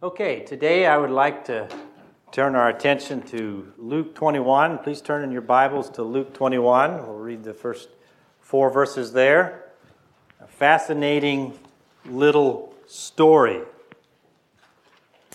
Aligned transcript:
Okay, 0.00 0.44
today 0.44 0.86
I 0.86 0.96
would 0.96 1.10
like 1.10 1.44
to 1.46 1.68
turn 2.30 2.54
our 2.54 2.68
attention 2.68 3.20
to 3.22 3.72
Luke 3.76 4.14
21. 4.14 4.78
Please 4.78 5.00
turn 5.00 5.24
in 5.24 5.32
your 5.32 5.42
Bibles 5.42 5.90
to 5.90 6.04
Luke 6.04 6.32
21. 6.34 7.04
We'll 7.04 7.16
read 7.16 7.42
the 7.42 7.52
first 7.52 7.88
four 8.40 8.70
verses 8.70 9.12
there. 9.12 9.72
A 10.40 10.46
fascinating 10.46 11.58
little 12.06 12.72
story. 12.86 13.62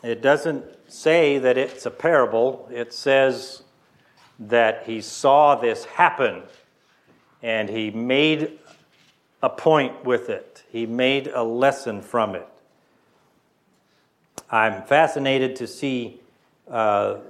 It 0.01 0.21
doesn't 0.21 0.63
say 0.87 1.39
that 1.39 1.57
it's 1.57 1.85
a 1.85 1.91
parable, 1.91 2.69
it 2.71 2.93
says 2.93 3.63
that 4.39 4.85
he 4.85 5.01
saw 5.01 5.55
this 5.55 5.83
happen 5.83 6.43
and 7.41 7.67
he 7.67 7.91
made 7.91 8.59
a 9.41 9.49
point 9.49 10.05
with 10.05 10.29
it, 10.29 10.63
he 10.71 10.85
made 10.85 11.27
a 11.27 11.43
lesson 11.43 12.01
from 12.01 12.33
it. 12.33 12.47
I'm 14.53 14.83
fascinated 14.83 15.55
to 15.55 15.67
see 15.67 16.21
uh, 16.69 17.21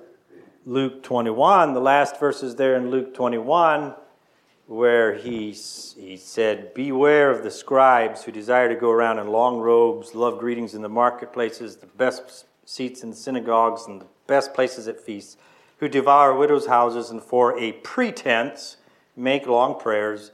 Luke 0.65 1.03
21, 1.03 1.73
the 1.73 1.79
last 1.79 2.19
verses 2.19 2.57
there 2.57 2.75
in 2.75 2.91
Luke 2.91 3.13
21, 3.13 3.93
where 4.67 5.13
he, 5.13 5.53
he 5.53 6.17
said, 6.17 6.73
Beware 6.73 7.31
of 7.31 7.41
the 7.43 7.49
scribes 7.49 8.25
who 8.25 8.33
desire 8.33 8.67
to 8.67 8.75
go 8.75 8.91
around 8.91 9.19
in 9.19 9.29
long 9.29 9.59
robes, 9.59 10.13
love 10.13 10.37
greetings 10.37 10.73
in 10.73 10.81
the 10.81 10.89
marketplaces, 10.89 11.77
the 11.77 11.85
best 11.85 12.43
seats 12.65 13.03
in 13.03 13.13
synagogues, 13.13 13.87
and 13.87 14.01
the 14.01 14.07
best 14.27 14.53
places 14.53 14.89
at 14.89 14.99
feasts, 14.99 15.37
who 15.77 15.87
devour 15.87 16.35
widows' 16.35 16.67
houses, 16.67 17.09
and 17.09 17.23
for 17.23 17.57
a 17.57 17.71
pretense 17.71 18.75
make 19.15 19.47
long 19.47 19.79
prayers. 19.79 20.31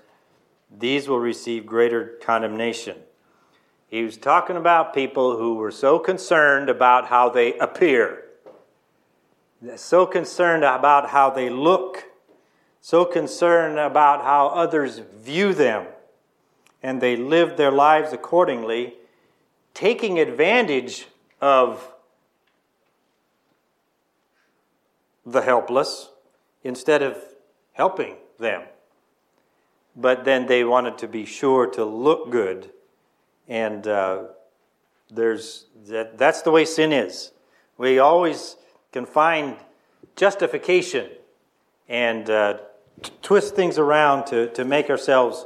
These 0.76 1.08
will 1.08 1.20
receive 1.20 1.68
greater 1.68 2.18
condemnation. 2.20 2.96
He 3.90 4.04
was 4.04 4.18
talking 4.18 4.56
about 4.56 4.94
people 4.94 5.38
who 5.38 5.56
were 5.56 5.72
so 5.72 5.98
concerned 5.98 6.70
about 6.70 7.08
how 7.08 7.30
they 7.30 7.58
appear, 7.58 8.24
so 9.76 10.06
concerned 10.06 10.64
about 10.64 11.10
how 11.10 11.32
they 11.32 11.50
look, 11.50 12.06
so 12.82 13.04
concerned 13.04 13.80
about 13.80 14.24
how 14.24 14.50
others 14.50 15.00
view 15.00 15.56
them, 15.56 15.88
and 16.84 17.02
they 17.02 17.16
lived 17.16 17.58
their 17.58 17.72
lives 17.72 18.14
accordingly, 18.14 18.94
taking 19.74 20.20
advantage 20.20 21.08
of 21.42 21.92
the 25.26 25.42
helpless 25.42 26.10
instead 26.64 27.02
of 27.02 27.18
helping 27.74 28.18
them. 28.38 28.62
But 29.96 30.26
then 30.26 30.46
they 30.46 30.64
wanted 30.64 31.00
to 31.00 31.08
be 31.08 31.26
sure 31.26 31.66
to 31.72 31.84
look 31.84 32.30
good 32.30 32.72
and 33.50 33.86
uh, 33.88 34.24
there's 35.10 35.66
that, 35.88 36.18
that's 36.18 36.44
the 36.44 36.52
way 36.52 36.64
sin 36.64 36.94
is. 36.94 37.32
We 37.78 38.00
always 38.00 38.56
can 38.94 39.06
find 39.06 39.58
justification 40.16 41.10
and 41.90 42.30
uh, 42.30 42.60
t- 43.02 43.12
twist 43.22 43.56
things 43.56 43.78
around 43.78 44.28
to, 44.28 44.50
to 44.54 44.64
make 44.64 44.90
ourselves 44.90 45.46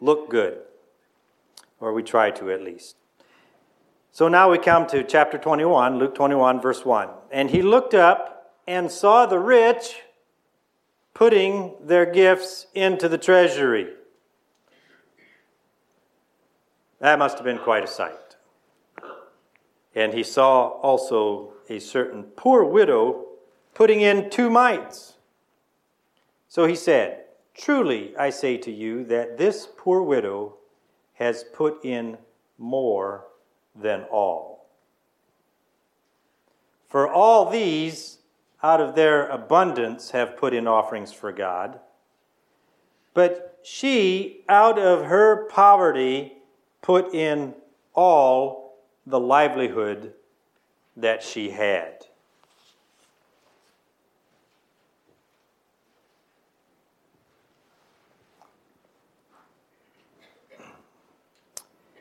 look 0.00 0.30
good, 0.30 0.60
or 1.80 1.92
we 1.92 2.02
try 2.02 2.30
to 2.30 2.50
at 2.50 2.62
least. 2.62 2.96
So 4.12 4.28
now 4.28 4.48
we 4.50 4.58
come 4.58 4.86
to 4.88 5.02
chapter 5.02 5.38
21, 5.38 5.98
Luke 5.98 6.14
21, 6.14 6.60
verse 6.60 6.84
1. 6.84 7.08
And 7.32 7.50
he 7.50 7.62
looked 7.62 7.94
up 7.94 8.52
and 8.66 8.90
saw 8.90 9.26
the 9.26 9.40
rich 9.40 9.96
putting 11.14 11.74
their 11.80 12.06
gifts 12.06 12.66
into 12.74 13.08
the 13.08 13.18
treasury. 13.18 13.88
That 17.04 17.18
must 17.18 17.36
have 17.36 17.44
been 17.44 17.58
quite 17.58 17.84
a 17.84 17.86
sight. 17.86 18.36
And 19.94 20.14
he 20.14 20.22
saw 20.22 20.68
also 20.68 21.52
a 21.68 21.78
certain 21.78 22.22
poor 22.22 22.64
widow 22.64 23.26
putting 23.74 24.00
in 24.00 24.30
two 24.30 24.48
mites. 24.48 25.18
So 26.48 26.64
he 26.64 26.74
said, 26.74 27.24
Truly 27.52 28.16
I 28.16 28.30
say 28.30 28.56
to 28.56 28.70
you 28.70 29.04
that 29.04 29.36
this 29.36 29.68
poor 29.76 30.00
widow 30.00 30.54
has 31.16 31.44
put 31.44 31.84
in 31.84 32.16
more 32.56 33.26
than 33.76 34.04
all. 34.04 34.70
For 36.88 37.06
all 37.06 37.50
these, 37.50 38.20
out 38.62 38.80
of 38.80 38.94
their 38.94 39.28
abundance, 39.28 40.12
have 40.12 40.38
put 40.38 40.54
in 40.54 40.66
offerings 40.66 41.12
for 41.12 41.32
God. 41.32 41.80
But 43.12 43.58
she, 43.62 44.42
out 44.48 44.78
of 44.78 45.04
her 45.04 45.46
poverty, 45.50 46.38
put 46.84 47.14
in 47.14 47.54
all 47.94 48.76
the 49.06 49.18
livelihood 49.18 50.12
that 50.94 51.22
she 51.22 51.48
had. 51.48 52.04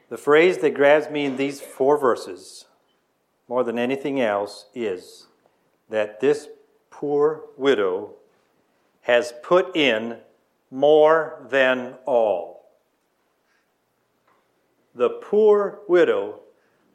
The 0.09 0.17
phrase 0.17 0.57
that 0.57 0.73
grabs 0.73 1.09
me 1.09 1.23
in 1.23 1.37
these 1.37 1.61
four 1.61 1.97
verses 1.97 2.65
more 3.47 3.63
than 3.63 3.79
anything 3.79 4.19
else 4.19 4.65
is 4.75 5.27
that 5.89 6.19
this 6.19 6.49
poor 6.89 7.45
widow 7.55 8.15
has 9.03 9.33
put 9.43 9.77
in 9.77 10.17
more 10.69 11.47
than 11.49 11.95
all 12.05 12.52
the 14.95 15.09
poor 15.09 15.79
widow, 15.87 16.39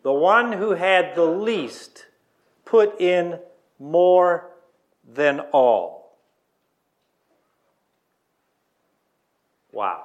the 0.02 0.12
one 0.12 0.52
who 0.52 0.72
had 0.72 1.14
the 1.14 1.24
least, 1.24 2.06
put 2.64 3.00
in 3.00 3.38
more 3.78 4.50
than 5.06 5.40
all. 5.52 6.18
Wow. 9.72 10.04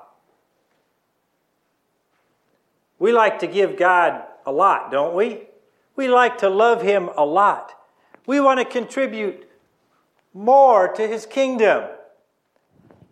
We 2.99 3.11
like 3.11 3.39
to 3.39 3.47
give 3.47 3.77
God 3.77 4.23
a 4.45 4.51
lot, 4.51 4.91
don't 4.91 5.15
we? 5.15 5.47
We 5.95 6.07
like 6.07 6.37
to 6.39 6.49
love 6.49 6.81
Him 6.81 7.09
a 7.17 7.25
lot. 7.25 7.73
We 8.25 8.39
want 8.39 8.59
to 8.59 8.65
contribute 8.65 9.49
more 10.33 10.87
to 10.93 11.07
His 11.07 11.25
kingdom. 11.25 11.83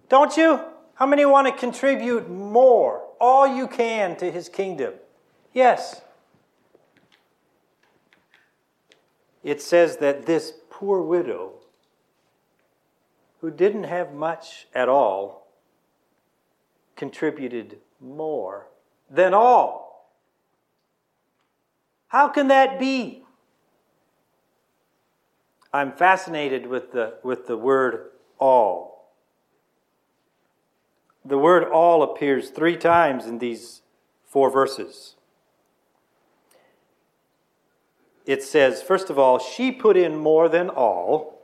Don't 0.09 0.35
you? 0.37 0.61
How 0.95 1.05
many 1.05 1.25
want 1.25 1.47
to 1.47 1.53
contribute 1.53 2.29
more? 2.29 3.10
All 3.21 3.47
you 3.47 3.67
can 3.67 4.15
to 4.17 4.31
his 4.31 4.49
kingdom. 4.49 4.95
Yes. 5.53 6.01
It 9.43 9.61
says 9.61 9.97
that 9.97 10.25
this 10.25 10.53
poor 10.71 11.01
widow, 11.01 11.53
who 13.39 13.51
didn't 13.51 13.83
have 13.83 14.13
much 14.13 14.67
at 14.73 14.89
all, 14.89 15.47
contributed 16.95 17.77
more 17.99 18.67
than 19.09 19.33
all. 19.33 20.11
How 22.07 22.27
can 22.27 22.47
that 22.47 22.79
be? 22.79 23.23
I'm 25.71 25.93
fascinated 25.93 26.65
with 26.65 26.91
the, 26.91 27.19
with 27.23 27.47
the 27.47 27.55
word 27.55 28.09
all. 28.39 28.90
The 31.23 31.37
word 31.37 31.63
all 31.63 32.03
appears 32.03 32.49
three 32.49 32.77
times 32.77 33.25
in 33.25 33.37
these 33.39 33.81
four 34.25 34.49
verses. 34.49 35.15
It 38.25 38.43
says, 38.43 38.81
first 38.81 39.09
of 39.09 39.19
all, 39.19 39.39
she 39.39 39.71
put 39.71 39.97
in 39.97 40.15
more 40.15 40.47
than 40.49 40.69
all. 40.69 41.41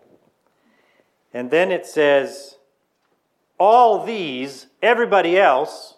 And 1.33 1.51
then 1.51 1.71
it 1.71 1.85
says, 1.85 2.55
all 3.59 4.05
these, 4.05 4.67
everybody 4.81 5.38
else, 5.38 5.95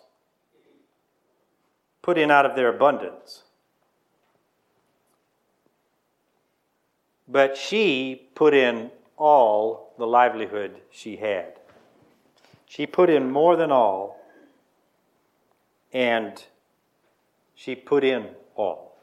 put 2.01 2.17
in 2.17 2.31
out 2.31 2.45
of 2.45 2.55
their 2.55 2.69
abundance. 2.69 3.43
But 7.27 7.55
she 7.55 8.29
put 8.33 8.53
in 8.53 8.91
all 9.15 9.93
the 9.97 10.07
livelihood 10.07 10.81
she 10.89 11.17
had. 11.17 11.58
She 12.69 12.85
put 12.85 13.09
in 13.09 13.31
more 13.31 13.55
than 13.55 13.71
all, 13.71 14.21
and 15.91 16.41
she 17.55 17.73
put 17.73 18.03
in 18.03 18.27
all. 18.55 18.95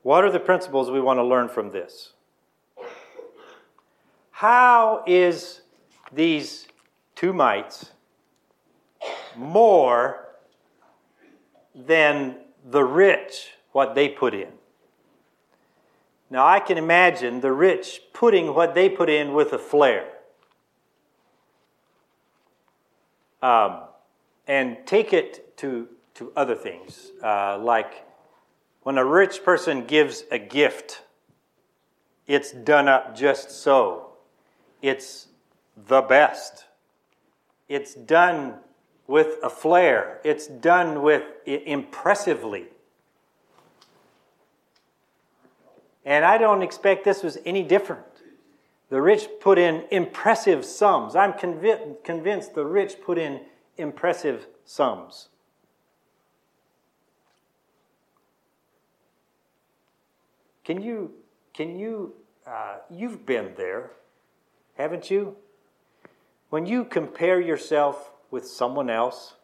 What 0.00 0.24
are 0.24 0.32
the 0.32 0.40
principles 0.40 0.90
we 0.90 0.98
want 0.98 1.18
to 1.18 1.24
learn 1.24 1.50
from 1.50 1.72
this? 1.72 2.14
How 4.30 5.04
is 5.06 5.60
these 6.10 6.66
two 7.14 7.34
mites 7.34 7.92
more 9.36 10.28
than 11.74 12.38
the 12.64 12.82
rich, 12.82 13.50
what 13.72 13.94
they 13.94 14.08
put 14.08 14.32
in? 14.32 14.52
Now, 16.32 16.46
I 16.46 16.60
can 16.60 16.78
imagine 16.78 17.42
the 17.42 17.52
rich 17.52 18.00
putting 18.14 18.54
what 18.54 18.74
they 18.74 18.88
put 18.88 19.10
in 19.10 19.34
with 19.34 19.52
a 19.52 19.58
flair. 19.58 20.08
Um, 23.42 23.82
and 24.46 24.78
take 24.86 25.12
it 25.12 25.58
to 25.58 25.88
to 26.14 26.32
other 26.34 26.54
things, 26.54 27.12
uh, 27.22 27.58
like 27.58 28.06
when 28.82 28.96
a 28.96 29.04
rich 29.04 29.44
person 29.44 29.84
gives 29.84 30.24
a 30.30 30.38
gift, 30.38 31.02
it's 32.26 32.50
done 32.50 32.88
up 32.88 33.14
just 33.14 33.50
so. 33.50 34.14
It's 34.80 35.28
the 35.76 36.00
best. 36.00 36.64
It's 37.68 37.94
done 37.94 38.54
with 39.06 39.36
a 39.42 39.50
flair. 39.50 40.18
It's 40.24 40.46
done 40.46 41.02
with 41.02 41.24
impressively. 41.44 42.71
And 46.04 46.24
I 46.24 46.38
don't 46.38 46.62
expect 46.62 47.04
this 47.04 47.22
was 47.22 47.38
any 47.44 47.62
different. 47.62 48.04
The 48.88 49.00
rich 49.00 49.28
put 49.40 49.58
in 49.58 49.84
impressive 49.90 50.64
sums. 50.64 51.16
I'm 51.16 51.32
conv- 51.32 52.04
convinced 52.04 52.54
the 52.54 52.64
rich 52.64 53.00
put 53.00 53.18
in 53.18 53.40
impressive 53.78 54.46
sums. 54.64 55.28
Can 60.64 60.82
you, 60.82 61.12
can 61.54 61.78
you, 61.78 62.14
uh, 62.46 62.76
you've 62.90 63.26
been 63.26 63.52
there, 63.56 63.92
haven't 64.76 65.10
you? 65.10 65.36
When 66.50 66.66
you 66.66 66.84
compare 66.84 67.40
yourself 67.40 68.12
with 68.30 68.46
someone 68.46 68.90
else, 68.90 69.34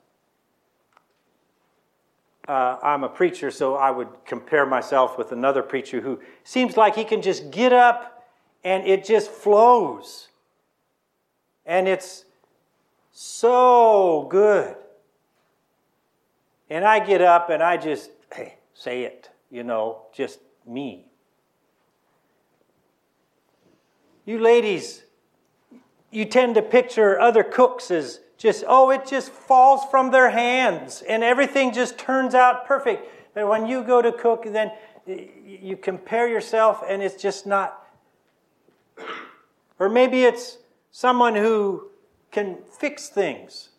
uh, 2.49 2.79
I'm 2.83 3.05
a 3.05 3.09
preacher, 3.09 3.51
so 3.51 3.75
I 3.75 3.91
would 3.91 4.09
compare 4.25 4.65
myself 4.65 5.19
with 5.19 5.33
another 5.33 5.63
preacher 5.63 6.01
who 6.01 6.19
seems 6.45 6.79
like 6.79 6.97
he 6.97 7.05
can 7.05 7.21
just 7.21 7.51
get 7.51 7.75
up 7.75 8.27
and 8.65 8.87
it 8.87 9.05
just 9.05 9.31
flows. 9.31 10.29
And 11.67 11.87
it's 11.87 12.25
so 13.13 14.27
good. 14.31 14.77
And 16.71 16.87
I 16.87 17.05
get 17.05 17.21
up 17.21 17.51
and 17.51 17.63
I 17.63 17.77
just, 17.77 18.11
hey, 18.33 18.57
say 18.73 19.03
it, 19.03 19.29
you 19.51 19.63
know, 19.63 20.07
just 20.15 20.41
me. 20.67 21.07
You 24.25 24.39
ladies, 24.39 25.05
you 26.11 26.25
tend 26.25 26.55
to 26.55 26.63
picture 26.63 27.21
other 27.21 27.43
cooks 27.43 27.91
as 27.91 28.21
just, 28.39 28.65
oh, 28.67 28.91
it 28.91 29.07
just 29.07 29.31
falls 29.31 29.85
from 29.91 30.11
their 30.11 30.31
hands 30.31 31.03
and 31.07 31.23
everything 31.23 31.73
just 31.73 31.99
turns 31.99 32.35
out 32.35 32.67
perfect. 32.67 33.07
But 33.35 33.49
when 33.49 33.67
you 33.67 33.83
go 33.85 34.01
to 34.01 34.13
cook, 34.13 34.45
then 34.47 34.73
you 35.07 35.77
compare 35.77 36.29
yourself 36.29 36.83
and 36.89 37.03
it's 37.03 37.21
just 37.21 37.47
not. 37.47 37.87
Or 39.79 39.89
maybe 39.89 40.25
it's 40.25 40.59
someone 40.91 41.35
who 41.35 41.91
can 42.31 42.59
fix 42.79 43.09
things, 43.09 43.71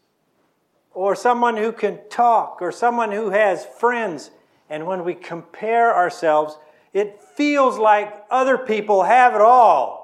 or 0.91 1.15
someone 1.15 1.55
who 1.57 1.71
can 1.71 1.99
talk, 2.09 2.61
or 2.61 2.71
someone 2.71 3.11
who 3.11 3.29
has 3.29 3.65
friends. 3.65 4.31
And 4.69 4.87
when 4.87 5.03
we 5.03 5.13
compare 5.13 5.95
ourselves, 5.95 6.57
it 6.93 7.21
feels 7.21 7.77
like 7.77 8.25
other 8.31 8.57
people 8.57 9.03
have 9.03 9.35
it 9.35 9.41
all 9.41 9.99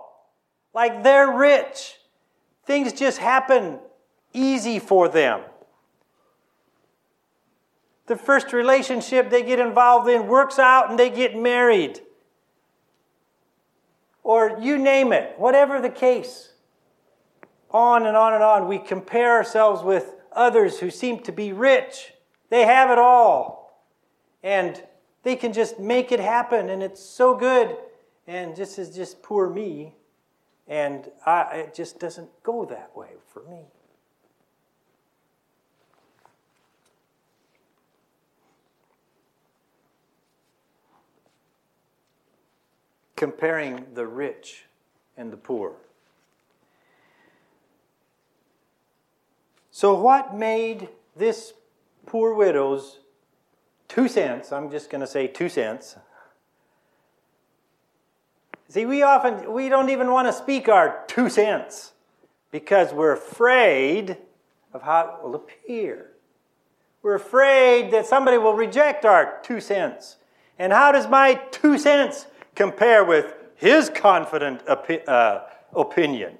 like 0.75 1.03
they're 1.03 1.31
rich. 1.31 1.95
Things 2.65 2.93
just 2.93 3.17
happen 3.17 3.79
easy 4.35 4.79
for 4.79 5.07
them. 5.07 5.41
The 8.07 8.17
first 8.17 8.53
relationship 8.53 9.29
they 9.29 9.41
get 9.41 9.59
involved 9.59 10.07
in 10.09 10.27
works 10.27 10.59
out 10.59 10.89
and 10.89 10.99
they 10.99 11.09
get 11.09 11.35
married. 11.35 12.01
Or 14.23 14.57
you 14.59 14.77
name 14.77 15.11
it, 15.13 15.35
whatever 15.37 15.81
the 15.81 15.89
case. 15.89 16.51
On 17.71 18.05
and 18.05 18.15
on 18.15 18.33
and 18.33 18.43
on. 18.43 18.67
We 18.67 18.77
compare 18.77 19.33
ourselves 19.33 19.83
with 19.83 20.13
others 20.31 20.79
who 20.79 20.89
seem 20.89 21.19
to 21.23 21.31
be 21.31 21.51
rich. 21.51 22.13
They 22.49 22.65
have 22.65 22.91
it 22.91 22.99
all. 22.99 23.83
And 24.43 24.81
they 25.23 25.35
can 25.35 25.53
just 25.53 25.79
make 25.79 26.11
it 26.11 26.19
happen, 26.19 26.69
and 26.69 26.83
it's 26.83 27.03
so 27.03 27.35
good. 27.35 27.75
And 28.27 28.55
this 28.55 28.77
is 28.77 28.95
just 28.95 29.23
poor 29.23 29.49
me. 29.49 29.95
And 30.67 31.09
I, 31.25 31.41
it 31.55 31.73
just 31.73 31.99
doesn't 31.99 32.29
go 32.43 32.65
that 32.65 32.95
way 32.95 33.09
for 33.33 33.43
me. 33.49 33.65
Comparing 43.15 43.85
the 43.93 44.05
rich 44.05 44.65
and 45.17 45.31
the 45.31 45.37
poor. 45.37 45.73
So, 49.71 49.93
what 49.93 50.35
made 50.35 50.89
this 51.15 51.53
poor 52.05 52.33
widow's 52.33 52.99
two 53.87 54.07
cents, 54.07 54.51
I'm 54.51 54.71
just 54.71 54.89
going 54.89 55.01
to 55.01 55.07
say 55.07 55.27
two 55.27 55.49
cents, 55.49 55.95
See, 58.75 58.85
we 58.85 59.03
often 59.03 59.53
we 59.53 59.69
don't 59.69 59.89
even 59.89 60.11
want 60.11 60.27
to 60.27 60.33
speak 60.33 60.67
our 60.67 61.05
two 61.07 61.29
cents 61.29 61.93
because 62.51 62.91
we're 62.91 63.13
afraid 63.13 64.17
of 64.73 64.81
how 64.81 65.07
it 65.07 65.23
will 65.23 65.35
appear. 65.35 66.11
We're 67.01 67.15
afraid 67.15 67.91
that 67.91 68.05
somebody 68.05 68.37
will 68.37 68.55
reject 68.55 69.05
our 69.05 69.39
two 69.43 69.61
cents. 69.61 70.17
And 70.57 70.73
how 70.73 70.91
does 70.91 71.07
my 71.07 71.35
two 71.51 71.77
cents 71.77 72.25
compare 72.55 73.03
with 73.03 73.33
his 73.55 73.89
confident 73.89 74.65
opi- 74.65 75.07
uh, 75.07 75.41
opinion? 75.73 76.37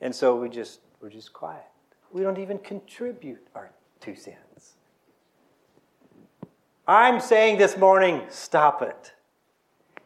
And 0.00 0.14
so 0.14 0.36
we 0.36 0.48
just 0.48 0.80
we're 1.00 1.10
just 1.10 1.32
quiet. 1.32 1.64
We 2.12 2.22
don't 2.22 2.38
even 2.38 2.58
contribute 2.58 3.46
our 3.54 3.70
two 4.00 4.16
cents. 4.16 4.74
I'm 6.86 7.20
saying 7.20 7.58
this 7.58 7.76
morning, 7.76 8.22
stop 8.30 8.80
it. 8.80 9.12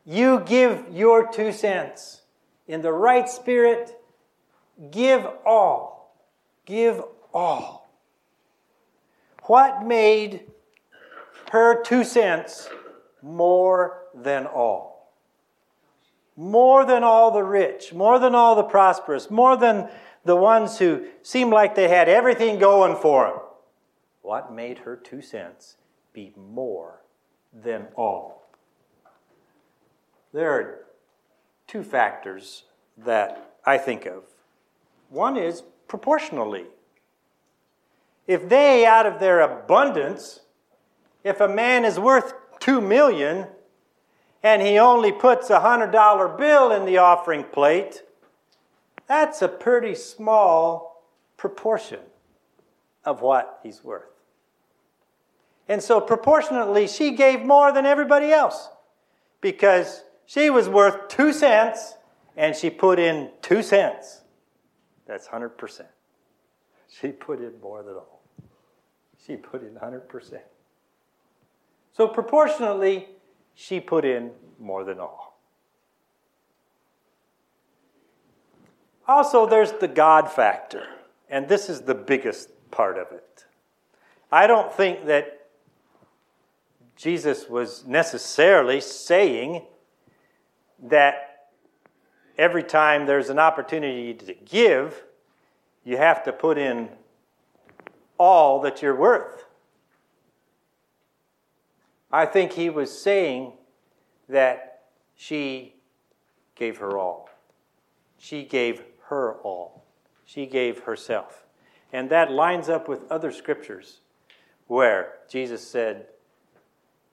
You 0.04 0.40
give 0.40 0.86
your 0.90 1.30
two 1.30 1.52
cents 1.52 2.22
in 2.66 2.82
the 2.82 2.92
right 2.92 3.28
spirit. 3.28 3.96
Give 4.90 5.26
all. 5.46 6.16
Give 6.66 7.02
all. 7.32 7.88
What 9.44 9.84
made 9.84 10.50
her 11.50 11.82
two 11.82 12.02
cents 12.02 12.68
more 13.22 14.01
than 14.14 14.46
all? 14.46 15.12
More 16.36 16.84
than 16.84 17.04
all 17.04 17.30
the 17.30 17.42
rich, 17.42 17.92
more 17.92 18.18
than 18.18 18.34
all 18.34 18.54
the 18.54 18.62
prosperous, 18.62 19.30
more 19.30 19.56
than 19.56 19.88
the 20.24 20.36
ones 20.36 20.78
who 20.78 21.06
seemed 21.22 21.52
like 21.52 21.74
they 21.74 21.88
had 21.88 22.08
everything 22.08 22.58
going 22.58 22.96
for 22.96 23.26
them. 23.26 23.38
What 24.22 24.52
made 24.52 24.78
her 24.78 24.96
two 24.96 25.20
cents 25.20 25.76
be 26.12 26.32
more 26.36 27.02
than 27.52 27.88
all? 27.96 28.42
There 30.32 30.50
are 30.52 30.78
two 31.66 31.82
factors 31.82 32.64
that 32.96 33.52
I 33.66 33.78
think 33.78 34.06
of. 34.06 34.24
One 35.10 35.36
is 35.36 35.62
proportionally. 35.88 36.64
If 38.26 38.48
they, 38.48 38.86
out 38.86 39.04
of 39.04 39.20
their 39.20 39.40
abundance, 39.40 40.40
if 41.24 41.40
a 41.40 41.48
man 41.48 41.84
is 41.84 41.98
worth 41.98 42.34
two 42.60 42.80
million 42.80 43.48
and 44.42 44.60
he 44.62 44.78
only 44.78 45.12
puts 45.12 45.50
a 45.50 45.60
hundred 45.60 45.92
dollar 45.92 46.28
bill 46.28 46.72
in 46.72 46.84
the 46.84 46.98
offering 46.98 47.44
plate, 47.44 48.02
that's 49.06 49.42
a 49.42 49.48
pretty 49.48 49.94
small 49.94 51.04
proportion 51.36 52.00
of 53.04 53.20
what 53.20 53.60
he's 53.62 53.82
worth. 53.82 54.08
And 55.68 55.82
so, 55.82 56.00
proportionately, 56.00 56.88
she 56.88 57.12
gave 57.12 57.42
more 57.42 57.72
than 57.72 57.86
everybody 57.86 58.30
else 58.30 58.68
because 59.40 60.04
she 60.26 60.50
was 60.50 60.68
worth 60.68 61.08
two 61.08 61.32
cents 61.32 61.94
and 62.36 62.56
she 62.56 62.70
put 62.70 62.98
in 62.98 63.30
two 63.42 63.62
cents. 63.62 64.22
That's 65.06 65.28
100%. 65.28 65.82
She 66.88 67.08
put 67.08 67.40
in 67.40 67.60
more 67.60 67.82
than 67.82 67.94
all. 67.94 68.22
She 69.24 69.36
put 69.36 69.62
in 69.62 69.74
100%. 69.74 70.40
So 71.92 72.08
proportionately, 72.08 73.08
she 73.54 73.80
put 73.80 74.04
in 74.04 74.30
more 74.58 74.84
than 74.84 74.98
all. 75.00 75.38
Also, 79.06 79.46
there's 79.46 79.72
the 79.72 79.88
God 79.88 80.30
factor, 80.30 80.86
and 81.28 81.48
this 81.48 81.68
is 81.68 81.82
the 81.82 81.94
biggest 81.94 82.50
part 82.70 82.96
of 82.98 83.10
it. 83.12 83.44
I 84.30 84.46
don't 84.46 84.72
think 84.72 85.06
that 85.06 85.48
Jesus 86.96 87.48
was 87.48 87.84
necessarily 87.84 88.80
saying 88.80 89.62
that 90.84 91.48
every 92.38 92.62
time 92.62 93.06
there's 93.06 93.28
an 93.28 93.38
opportunity 93.38 94.14
to 94.14 94.34
give, 94.34 95.02
you 95.84 95.96
have 95.96 96.22
to 96.24 96.32
put 96.32 96.58
in 96.58 96.88
all 98.18 98.60
that 98.60 98.82
you're 98.82 98.96
worth. 98.96 99.44
I 102.12 102.26
think 102.26 102.52
he 102.52 102.68
was 102.68 102.96
saying 102.96 103.54
that 104.28 104.82
she 105.14 105.76
gave 106.54 106.78
her 106.78 106.98
all. 106.98 107.30
She 108.18 108.44
gave 108.44 108.82
her 109.08 109.34
all. 109.42 109.84
She 110.24 110.46
gave 110.46 110.80
herself. 110.80 111.46
And 111.92 112.10
that 112.10 112.30
lines 112.30 112.68
up 112.68 112.88
with 112.88 113.10
other 113.10 113.32
scriptures 113.32 114.00
where 114.66 115.14
Jesus 115.28 115.66
said, 115.66 116.06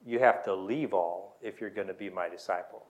You 0.05 0.19
have 0.19 0.43
to 0.45 0.53
leave 0.53 0.93
all 0.93 1.37
if 1.41 1.61
you're 1.61 1.69
going 1.69 1.87
to 1.87 1.93
be 1.93 2.09
my 2.09 2.29
disciple. 2.29 2.85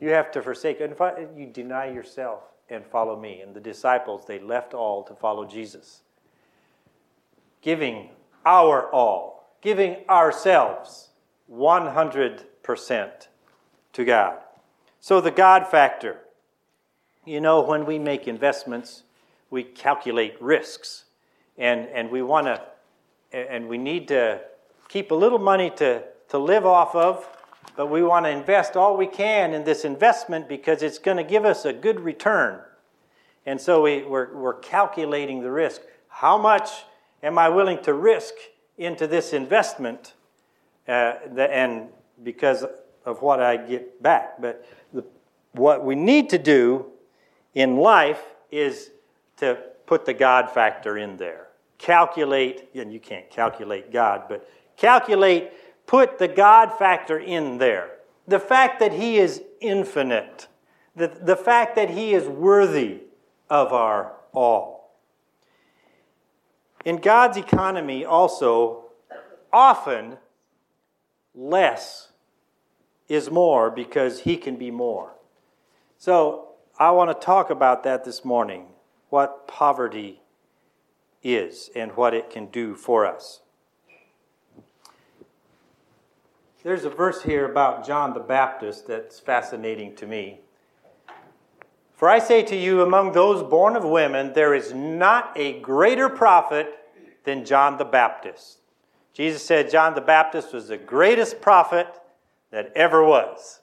You 0.00 0.10
have 0.10 0.30
to 0.32 0.42
forsake, 0.42 0.80
and 0.80 0.94
you 1.36 1.46
deny 1.46 1.90
yourself 1.90 2.44
and 2.70 2.86
follow 2.86 3.18
me. 3.18 3.40
And 3.40 3.54
the 3.54 3.60
disciples, 3.60 4.24
they 4.26 4.38
left 4.38 4.74
all 4.74 5.02
to 5.04 5.14
follow 5.14 5.44
Jesus, 5.44 6.02
giving 7.62 8.10
our 8.46 8.90
all, 8.92 9.56
giving 9.60 9.96
ourselves 10.08 11.07
100% 11.52 13.26
to 13.92 14.04
God. 14.04 14.38
So 15.00 15.20
the 15.20 15.30
God 15.30 15.66
factor. 15.66 16.20
You 17.24 17.40
know, 17.40 17.60
when 17.60 17.84
we 17.84 17.98
make 17.98 18.26
investments, 18.26 19.02
we 19.50 19.62
calculate 19.62 20.40
risks. 20.40 21.04
And, 21.56 21.88
and 21.88 22.10
we 22.10 22.22
want 22.22 22.46
to, 22.46 22.62
and 23.32 23.68
we 23.68 23.78
need 23.78 24.08
to 24.08 24.40
keep 24.88 25.10
a 25.10 25.14
little 25.14 25.38
money 25.38 25.70
to, 25.76 26.04
to 26.28 26.38
live 26.38 26.64
off 26.64 26.94
of, 26.94 27.26
but 27.76 27.86
we 27.86 28.02
want 28.02 28.26
to 28.26 28.30
invest 28.30 28.76
all 28.76 28.96
we 28.96 29.06
can 29.06 29.52
in 29.52 29.64
this 29.64 29.84
investment 29.84 30.48
because 30.48 30.82
it's 30.82 30.98
going 30.98 31.16
to 31.16 31.24
give 31.24 31.44
us 31.44 31.64
a 31.64 31.72
good 31.72 32.00
return. 32.00 32.60
And 33.46 33.60
so 33.60 33.82
we, 33.82 34.02
we're, 34.02 34.34
we're 34.36 34.54
calculating 34.54 35.40
the 35.40 35.50
risk. 35.50 35.80
How 36.08 36.38
much 36.38 36.70
am 37.22 37.38
I 37.38 37.48
willing 37.48 37.82
to 37.82 37.94
risk 37.94 38.34
into 38.76 39.06
this 39.06 39.32
investment? 39.32 40.14
Uh, 40.88 41.18
the, 41.34 41.54
and 41.54 41.88
because 42.22 42.64
of 43.04 43.22
what 43.22 43.40
I 43.40 43.56
get 43.56 44.02
back. 44.02 44.40
But 44.40 44.66
the, 44.92 45.04
what 45.52 45.84
we 45.84 45.94
need 45.94 46.30
to 46.30 46.38
do 46.38 46.86
in 47.54 47.76
life 47.76 48.22
is 48.50 48.90
to 49.36 49.58
put 49.86 50.06
the 50.06 50.14
God 50.14 50.50
factor 50.50 50.96
in 50.96 51.16
there. 51.16 51.48
Calculate, 51.78 52.68
and 52.74 52.92
you 52.92 53.00
can't 53.00 53.28
calculate 53.30 53.92
God, 53.92 54.24
but 54.28 54.48
calculate, 54.76 55.52
put 55.86 56.18
the 56.18 56.28
God 56.28 56.76
factor 56.78 57.18
in 57.18 57.58
there. 57.58 57.90
The 58.26 58.38
fact 58.38 58.80
that 58.80 58.92
He 58.92 59.18
is 59.18 59.42
infinite, 59.60 60.48
the, 60.96 61.08
the 61.08 61.36
fact 61.36 61.76
that 61.76 61.90
He 61.90 62.14
is 62.14 62.26
worthy 62.26 63.00
of 63.48 63.72
our 63.72 64.12
all. 64.32 64.98
In 66.84 66.96
God's 66.96 67.36
economy, 67.36 68.04
also, 68.04 68.84
often 69.52 70.18
less 71.38 72.08
is 73.08 73.30
more 73.30 73.70
because 73.70 74.20
He 74.20 74.36
can 74.36 74.56
be 74.56 74.70
more. 74.70 75.12
So, 75.96 76.48
I 76.78 76.90
want 76.90 77.10
to 77.10 77.26
talk 77.26 77.50
about 77.50 77.84
that 77.84 78.04
this 78.04 78.24
morning 78.24 78.66
what 79.08 79.48
poverty 79.48 80.20
is 81.22 81.70
and 81.74 81.96
what 81.96 82.14
it 82.14 82.30
can 82.30 82.46
do 82.46 82.74
for 82.74 83.06
us. 83.06 83.40
There's 86.62 86.84
a 86.84 86.90
verse 86.90 87.22
here 87.22 87.50
about 87.50 87.86
John 87.86 88.14
the 88.14 88.20
Baptist 88.20 88.86
that's 88.86 89.18
fascinating 89.18 89.94
to 89.96 90.06
me. 90.06 90.40
For 91.94 92.08
I 92.08 92.18
say 92.18 92.42
to 92.42 92.56
you, 92.56 92.82
among 92.82 93.12
those 93.12 93.42
born 93.42 93.74
of 93.74 93.84
women, 93.84 94.32
there 94.34 94.54
is 94.54 94.72
not 94.72 95.32
a 95.36 95.60
greater 95.60 96.08
prophet 96.08 96.78
than 97.24 97.44
John 97.44 97.78
the 97.78 97.84
Baptist. 97.84 98.57
Jesus 99.18 99.44
said 99.44 99.68
John 99.68 99.96
the 99.96 100.00
Baptist 100.00 100.52
was 100.52 100.68
the 100.68 100.76
greatest 100.76 101.40
prophet 101.40 101.88
that 102.52 102.70
ever 102.76 103.02
was. 103.04 103.58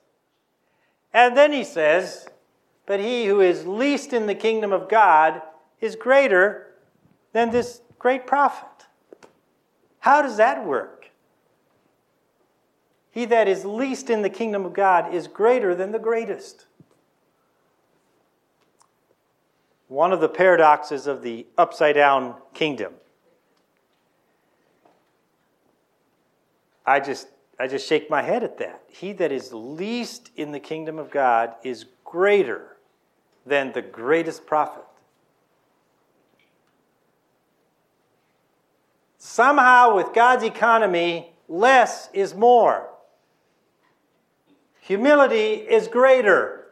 And 1.13 1.37
then 1.37 1.53
he 1.53 1.63
says, 1.63 2.27
But 2.85 2.99
he 2.99 3.25
who 3.25 3.39
is 3.39 3.65
least 3.65 4.11
in 4.11 4.27
the 4.27 4.35
kingdom 4.35 4.73
of 4.73 4.89
God 4.89 5.41
is 5.79 5.95
greater 5.95 6.73
than 7.31 7.51
this 7.51 7.79
great 7.97 8.27
prophet. 8.27 8.67
How 9.99 10.21
does 10.21 10.35
that 10.35 10.65
work? 10.65 11.09
He 13.09 13.23
that 13.23 13.47
is 13.47 13.63
least 13.63 14.09
in 14.09 14.23
the 14.23 14.29
kingdom 14.29 14.65
of 14.65 14.73
God 14.73 15.13
is 15.13 15.25
greater 15.25 15.73
than 15.73 15.93
the 15.93 15.99
greatest. 15.99 16.65
One 19.87 20.11
of 20.11 20.19
the 20.19 20.27
paradoxes 20.27 21.07
of 21.07 21.21
the 21.21 21.47
upside 21.57 21.95
down 21.95 22.35
kingdom. 22.53 22.95
I 26.85 26.99
just 26.99 27.27
I 27.59 27.67
just 27.67 27.87
shake 27.87 28.09
my 28.09 28.21
head 28.21 28.43
at 28.43 28.57
that. 28.57 28.83
He 28.87 29.13
that 29.13 29.31
is 29.31 29.53
least 29.53 30.31
in 30.35 30.51
the 30.51 30.59
kingdom 30.59 30.99
of 30.99 31.09
God 31.09 31.55
is 31.63 31.85
greater 32.03 32.75
than 33.45 33.71
the 33.71 33.81
greatest 33.81 34.45
prophet. 34.45 34.83
Somehow, 39.17 39.95
with 39.95 40.13
God's 40.13 40.43
economy, 40.43 41.33
less 41.47 42.09
is 42.13 42.35
more. 42.35 42.89
Humility 44.81 45.53
is 45.53 45.87
greater. 45.87 46.67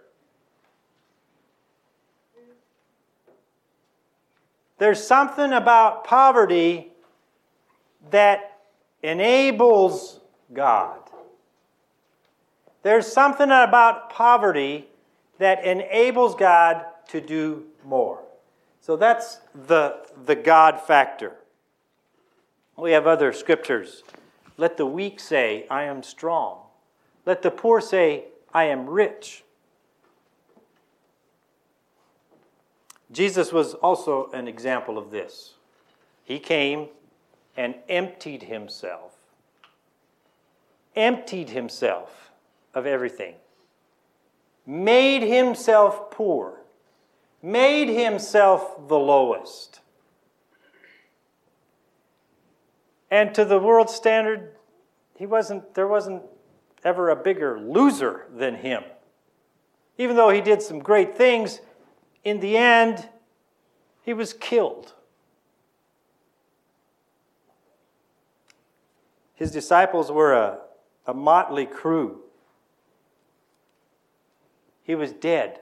There's 4.77 5.03
something 5.03 5.53
about 5.53 6.03
poverty 6.03 6.91
that 8.11 8.52
enables 9.03 10.21
God. 10.53 10.99
There's 12.81 13.05
something 13.11 13.49
about 13.49 14.09
poverty 14.09 14.87
that 15.37 15.63
enables 15.63 16.35
God 16.35 16.85
to 17.09 17.21
do 17.21 17.65
more. 17.85 18.23
So 18.81 18.95
that's 18.95 19.39
the, 19.67 20.05
the 20.25 20.35
God 20.35 20.81
factor. 20.81 21.33
We 22.77 22.91
have 22.91 23.05
other 23.05 23.31
scriptures. 23.31 24.03
Let 24.57 24.77
the 24.77 24.85
weak 24.85 25.19
say, 25.19 25.67
I 25.69 25.83
am 25.83 26.03
strong. 26.03 26.59
Let 27.25 27.41
the 27.41 27.51
poor 27.51 27.79
say, 27.79 28.25
I 28.53 28.65
am 28.65 28.89
rich. 28.89 29.43
Jesus 33.11 33.53
was 33.53 33.75
also 33.75 34.29
an 34.31 34.47
example 34.47 34.97
of 34.97 35.11
this. 35.11 35.53
He 36.23 36.39
came 36.39 36.87
and 37.55 37.75
emptied 37.87 38.43
himself, 38.43 39.13
emptied 40.95 41.49
himself 41.49 42.31
of 42.73 42.85
everything, 42.85 43.35
made 44.65 45.21
himself 45.21 46.11
poor, 46.11 46.61
made 47.41 47.89
himself 47.89 48.87
the 48.87 48.99
lowest 48.99 49.81
And 53.13 53.35
to 53.35 53.45
the 53.45 53.59
world 53.59 53.91
standard, 53.91 54.55
he 55.19 55.27
wasn't, 55.27 55.75
there 55.75 55.87
wasn't 55.87 56.23
ever 56.83 57.11
a 57.11 57.15
bigger 57.15 57.59
loser 57.59 58.25
than 58.35 58.55
him. 58.55 58.83
Even 59.99 60.15
though 60.15 60.31
he 60.31 60.41
did 60.41 60.63
some 60.63 60.79
great 60.79 61.15
things, 61.15 61.61
in 62.23 62.39
the 62.39 62.57
end, 62.57 63.07
he 64.01 64.15
was 64.15 64.33
killed. 64.33 64.95
His 69.35 69.51
disciples 69.51 70.11
were 70.11 70.33
a, 70.33 70.59
a 71.05 71.13
motley 71.13 71.65
crew. 71.65 72.21
He 74.83 74.95
was 74.95 75.11
dead, 75.11 75.61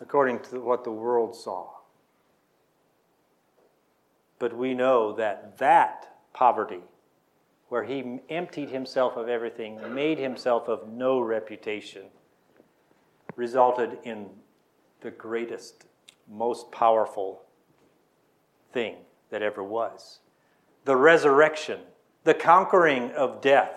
according 0.00 0.40
to 0.44 0.60
what 0.60 0.84
the 0.84 0.92
world 0.92 1.34
saw. 1.36 1.68
But 4.38 4.56
we 4.56 4.74
know 4.74 5.12
that 5.12 5.58
that 5.58 6.14
poverty, 6.32 6.80
where 7.68 7.84
he 7.84 8.20
emptied 8.28 8.70
himself 8.70 9.16
of 9.16 9.28
everything, 9.28 9.80
made 9.94 10.18
himself 10.18 10.68
of 10.68 10.88
no 10.88 11.20
reputation, 11.20 12.06
resulted 13.36 13.98
in 14.04 14.26
the 15.00 15.10
greatest, 15.10 15.84
most 16.28 16.70
powerful 16.70 17.42
thing 18.72 18.96
that 19.30 19.42
ever 19.42 19.62
was 19.62 20.20
the 20.84 20.96
resurrection, 20.96 21.80
the 22.24 22.34
conquering 22.34 23.10
of 23.12 23.40
death, 23.40 23.72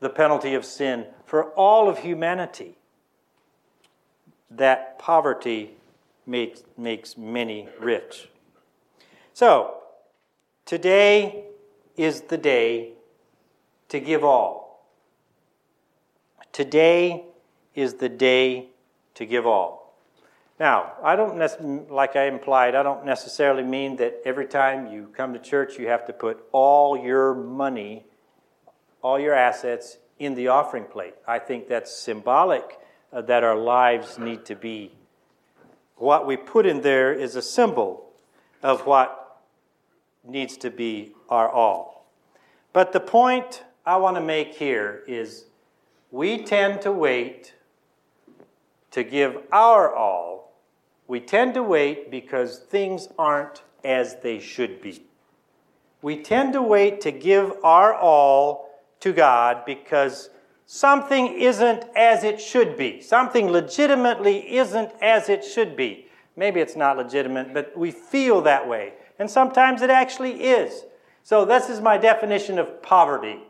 the 0.00 0.10
penalty 0.10 0.54
of 0.54 0.64
sin 0.64 1.06
for 1.24 1.44
all 1.52 1.88
of 1.88 1.98
humanity. 1.98 2.76
That 4.50 4.98
poverty 4.98 5.76
makes, 6.26 6.62
makes 6.76 7.16
many 7.16 7.68
rich. 7.80 8.28
So, 9.32 9.78
today 10.64 11.44
is 11.96 12.22
the 12.22 12.38
day 12.38 12.92
to 13.88 14.00
give 14.00 14.24
all. 14.24 14.86
Today 16.52 17.24
is 17.74 17.94
the 17.94 18.08
day 18.08 18.68
to 19.14 19.26
give 19.26 19.46
all. 19.46 19.83
Now, 20.58 20.92
I 21.02 21.16
don't, 21.16 21.90
like 21.90 22.14
I 22.14 22.26
implied, 22.26 22.74
I 22.76 22.82
don't 22.84 23.04
necessarily 23.04 23.64
mean 23.64 23.96
that 23.96 24.20
every 24.24 24.46
time 24.46 24.86
you 24.86 25.08
come 25.16 25.32
to 25.32 25.38
church 25.38 25.78
you 25.78 25.88
have 25.88 26.06
to 26.06 26.12
put 26.12 26.44
all 26.52 26.96
your 26.96 27.34
money, 27.34 28.04
all 29.02 29.18
your 29.18 29.34
assets 29.34 29.98
in 30.18 30.34
the 30.34 30.48
offering 30.48 30.84
plate. 30.84 31.14
I 31.26 31.40
think 31.40 31.68
that's 31.68 31.92
symbolic 31.92 32.78
uh, 33.12 33.22
that 33.22 33.42
our 33.42 33.56
lives 33.56 34.18
need 34.18 34.44
to 34.46 34.54
be. 34.54 34.92
What 35.96 36.26
we 36.26 36.36
put 36.36 36.66
in 36.66 36.82
there 36.82 37.12
is 37.12 37.34
a 37.34 37.42
symbol 37.42 38.12
of 38.62 38.86
what 38.86 39.40
needs 40.24 40.56
to 40.58 40.70
be 40.70 41.12
our 41.28 41.48
all. 41.48 42.06
But 42.72 42.92
the 42.92 43.00
point 43.00 43.64
I 43.84 43.96
want 43.96 44.16
to 44.16 44.22
make 44.22 44.54
here 44.54 45.02
is 45.06 45.46
we 46.10 46.42
tend 46.44 46.80
to 46.82 46.92
wait 46.92 47.54
to 48.94 49.02
give 49.02 49.36
our 49.50 49.92
all. 49.92 50.52
We 51.08 51.18
tend 51.18 51.54
to 51.54 51.64
wait 51.64 52.12
because 52.12 52.60
things 52.60 53.08
aren't 53.18 53.64
as 53.84 54.20
they 54.20 54.38
should 54.38 54.80
be. 54.80 55.02
We 56.00 56.22
tend 56.22 56.52
to 56.52 56.62
wait 56.62 57.00
to 57.00 57.10
give 57.10 57.52
our 57.64 57.92
all 57.92 58.70
to 59.00 59.12
God 59.12 59.64
because 59.66 60.30
something 60.66 61.40
isn't 61.40 61.84
as 61.96 62.22
it 62.22 62.40
should 62.40 62.76
be. 62.76 63.00
Something 63.00 63.50
legitimately 63.50 64.56
isn't 64.56 64.92
as 65.02 65.28
it 65.28 65.44
should 65.44 65.76
be. 65.76 66.06
Maybe 66.36 66.60
it's 66.60 66.76
not 66.76 66.96
legitimate, 66.96 67.52
but 67.52 67.76
we 67.76 67.90
feel 67.90 68.42
that 68.42 68.68
way. 68.68 68.92
And 69.18 69.28
sometimes 69.28 69.82
it 69.82 69.90
actually 69.90 70.44
is. 70.44 70.84
So, 71.24 71.44
this 71.44 71.68
is 71.68 71.80
my 71.80 71.98
definition 71.98 72.60
of 72.60 72.80
poverty 72.80 73.40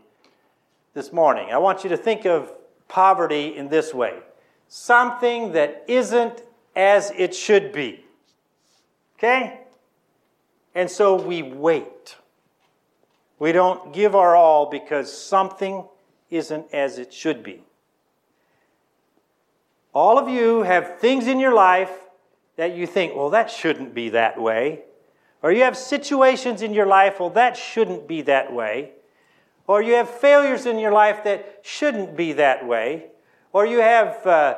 this 0.95 1.13
morning. 1.13 1.51
I 1.53 1.59
want 1.59 1.85
you 1.85 1.91
to 1.91 1.97
think 1.99 2.25
of 2.25 2.51
poverty 2.89 3.57
in 3.57 3.69
this 3.69 3.93
way 3.93 4.21
something 4.69 5.53
that 5.53 5.85
isn't 5.89 6.43
as 6.75 7.13
it 7.17 7.35
should 7.35 7.73
be. 7.73 8.05
Okay? 9.19 9.61
And 10.75 10.91
so 10.91 11.15
we 11.15 11.43
wait. 11.43 12.17
We 13.39 13.53
don't 13.53 13.93
give 13.93 14.15
our 14.15 14.35
all 14.35 14.71
because 14.71 15.13
something 15.13 15.85
isn't 16.31 16.67
as 16.73 16.99
it 16.99 17.13
should 17.13 17.43
be. 17.43 17.63
All 19.95 20.19
of 20.19 20.29
you 20.29 20.63
have 20.63 20.99
things 20.99 21.27
in 21.27 21.39
your 21.39 21.55
life 21.55 21.93
that 22.57 22.75
you 22.75 22.87
think, 22.87 23.15
well, 23.15 23.31
that 23.31 23.51
shouldn't 23.51 23.95
be 23.95 24.09
that 24.11 24.41
way. 24.41 24.83
Or 25.43 25.53
you 25.53 25.63
have 25.63 25.77
situations 25.77 26.63
in 26.63 26.73
your 26.73 26.87
life, 26.87 27.21
well, 27.21 27.31
that 27.31 27.57
shouldn't 27.57 28.09
be 28.09 28.23
that 28.23 28.53
way. 28.53 28.93
Or 29.67 29.83
you 29.83 29.95
have 29.95 30.09
failures 30.09 30.67
in 30.67 30.79
your 30.79 30.93
life 30.93 31.25
that 31.25 31.61
shouldn't 31.63 32.17
be 32.17 32.33
that 32.35 32.67
way. 32.67 33.07
Or 33.55 33.65
you 33.65 33.79
have 33.79 34.27
uh, 34.27 34.57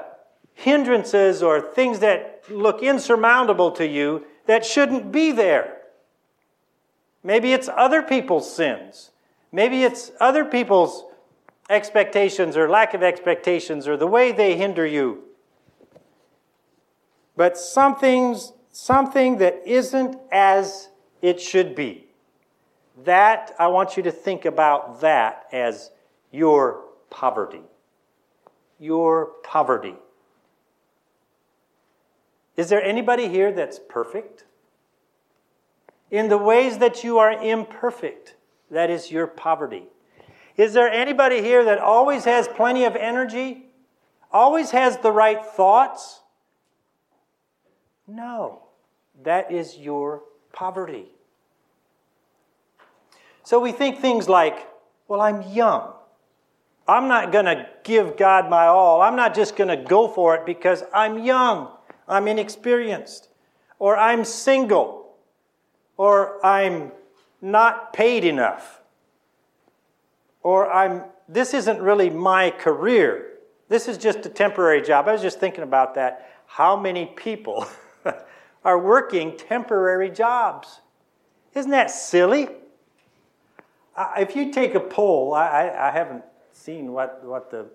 hindrances 0.54 1.42
or 1.42 1.60
things 1.60 1.98
that 1.98 2.42
look 2.48 2.82
insurmountable 2.82 3.70
to 3.72 3.86
you 3.86 4.24
that 4.46 4.64
shouldn't 4.64 5.12
be 5.12 5.32
there. 5.32 5.76
Maybe 7.22 7.52
it's 7.52 7.68
other 7.76 8.00
people's 8.00 8.52
sins. 8.52 9.10
Maybe 9.52 9.84
it's 9.84 10.12
other 10.18 10.46
people's 10.46 11.04
expectations 11.68 12.56
or 12.56 12.70
lack 12.70 12.94
of 12.94 13.02
expectations 13.02 13.86
or 13.86 13.98
the 13.98 14.06
way 14.06 14.32
they 14.32 14.56
hinder 14.56 14.86
you. 14.86 15.24
But 17.36 17.58
something's, 17.58 18.54
something 18.72 19.36
that 19.38 19.60
isn't 19.66 20.16
as 20.32 20.88
it 21.20 21.38
should 21.38 21.74
be. 21.74 22.06
That, 23.04 23.54
I 23.58 23.66
want 23.66 23.98
you 23.98 24.02
to 24.04 24.10
think 24.10 24.46
about 24.46 25.02
that 25.02 25.44
as 25.52 25.90
your 26.30 26.82
poverty. 27.10 27.60
Your 28.78 29.26
poverty. 29.42 29.95
Is 32.56 32.68
there 32.68 32.83
anybody 32.83 33.28
here 33.28 33.52
that's 33.52 33.78
perfect? 33.88 34.45
In 36.11 36.28
the 36.28 36.38
ways 36.38 36.78
that 36.78 37.04
you 37.04 37.18
are 37.18 37.33
imperfect, 37.33 38.37
that 38.71 38.90
is 38.90 39.11
your 39.11 39.26
poverty. 39.26 39.85
Is 40.56 40.73
there 40.73 40.90
anybody 40.90 41.42
here 41.42 41.64
that 41.64 41.78
always 41.78 42.25
has 42.25 42.49
plenty 42.49 42.85
of 42.85 42.97
energy? 42.97 43.66
Always 44.33 44.71
has 44.71 44.99
the 44.99 45.12
right 45.12 45.45
thoughts? 45.45 46.21
No. 48.06 48.62
That 49.23 49.52
is 49.52 49.76
your 49.76 50.23
poverty. 50.52 51.06
So 53.42 53.61
we 53.61 53.73
think 53.73 54.00
things 54.00 54.28
like, 54.28 54.66
well, 55.09 55.21
I'm 55.21 55.42
young. 55.42 55.92
I'm 56.88 57.09
not 57.09 57.33
going 57.33 57.47
to 57.47 57.66
give 57.83 58.16
God 58.16 58.49
my 58.49 58.66
all. 58.66 59.03
I'm 59.03 59.16
not 59.16 59.35
just 59.35 59.57
going 59.57 59.68
to 59.68 59.77
go 59.77 60.07
for 60.09 60.37
it 60.37 60.46
because 60.46 60.85
I'm 60.94 61.25
young, 61.25 61.68
I'm 62.07 62.29
inexperienced, 62.29 63.29
or 63.79 63.96
I'm 63.96 64.25
single, 64.25 65.14
or 65.96 66.44
I'm 66.44 66.92
not 67.42 67.92
paid 67.92 68.25
enough, 68.25 68.81
or 70.42 70.70
I'm 70.72 71.05
this 71.29 71.55
isn't 71.55 71.81
really 71.81 72.09
my 72.11 72.51
career. 72.51 73.33
This 73.68 73.88
is 73.88 73.99
just 73.99 74.25
a 74.27 74.29
temporary 74.29 74.81
job. 74.81 75.09
I 75.09 75.12
was 75.12 75.22
just 75.22 75.40
thinking 75.40 75.64
about 75.64 75.94
that. 75.96 76.31
How 76.46 76.77
many 76.77 77.07
people 77.07 77.66
are 78.64 78.79
working 78.79 79.37
temporary 79.37 80.11
jobs? 80.11 80.81
Isn't 81.55 81.72
that 81.72 81.90
silly? 81.90 82.49
if 84.18 84.37
you 84.37 84.53
take 84.53 84.75
a 84.75 84.81
poll, 84.81 85.33
I, 85.33 85.70
I 85.70 85.90
haven't 85.90 86.22
seen 86.57 86.92
what, 86.92 87.23
what 87.25 87.51
the 87.51 87.66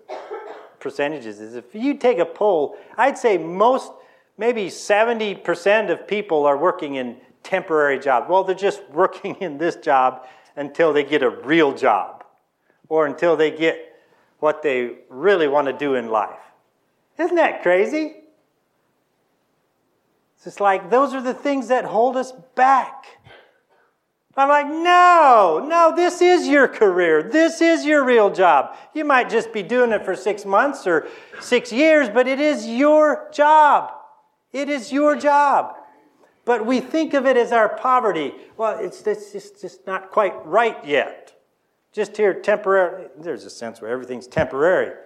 percentages 0.80 1.40
is. 1.40 1.54
If 1.54 1.74
you 1.74 1.94
take 1.94 2.18
a 2.18 2.26
poll, 2.26 2.76
I'd 2.96 3.16
say 3.16 3.38
most, 3.38 3.92
maybe 4.36 4.66
70% 4.66 5.90
of 5.90 6.06
people 6.06 6.44
are 6.44 6.58
working 6.58 6.96
in 6.96 7.16
temporary 7.42 7.98
jobs. 7.98 8.28
Well, 8.28 8.44
they're 8.44 8.54
just 8.54 8.82
working 8.90 9.36
in 9.36 9.58
this 9.58 9.76
job 9.76 10.26
until 10.56 10.92
they 10.92 11.04
get 11.04 11.22
a 11.22 11.30
real 11.30 11.74
job 11.74 12.24
or 12.88 13.06
until 13.06 13.36
they 13.36 13.50
get 13.50 14.00
what 14.40 14.62
they 14.62 14.98
really 15.08 15.48
want 15.48 15.68
to 15.68 15.72
do 15.72 15.94
in 15.94 16.08
life. 16.08 16.40
Isn't 17.18 17.36
that 17.36 17.62
crazy? 17.62 18.16
It's 20.34 20.44
just 20.44 20.60
like 20.60 20.90
those 20.90 21.14
are 21.14 21.22
the 21.22 21.34
things 21.34 21.68
that 21.68 21.84
hold 21.84 22.16
us 22.16 22.32
back. 22.56 23.04
I'm 24.36 24.48
like, 24.48 24.66
no, 24.66 25.64
no, 25.68 25.92
this 25.94 26.22
is 26.22 26.48
your 26.48 26.66
career. 26.66 27.22
This 27.22 27.60
is 27.60 27.84
your 27.84 28.02
real 28.02 28.30
job. 28.30 28.76
You 28.94 29.04
might 29.04 29.28
just 29.28 29.52
be 29.52 29.62
doing 29.62 29.92
it 29.92 30.04
for 30.04 30.16
six 30.16 30.46
months 30.46 30.86
or 30.86 31.06
six 31.40 31.70
years, 31.70 32.08
but 32.08 32.26
it 32.26 32.40
is 32.40 32.66
your 32.66 33.28
job. 33.32 33.92
It 34.52 34.70
is 34.70 34.90
your 34.90 35.16
job. 35.16 35.76
But 36.46 36.64
we 36.64 36.80
think 36.80 37.12
of 37.12 37.26
it 37.26 37.36
as 37.36 37.52
our 37.52 37.76
poverty. 37.76 38.32
Well, 38.56 38.78
it's, 38.78 39.02
it's 39.06 39.32
just, 39.32 39.60
just 39.60 39.86
not 39.86 40.10
quite 40.10 40.34
right 40.46 40.82
yet. 40.84 41.34
Just 41.92 42.16
here, 42.16 42.32
temporary. 42.32 43.08
There's 43.18 43.44
a 43.44 43.50
sense 43.50 43.82
where 43.82 43.90
everything's 43.90 44.26
temporary. 44.26 44.96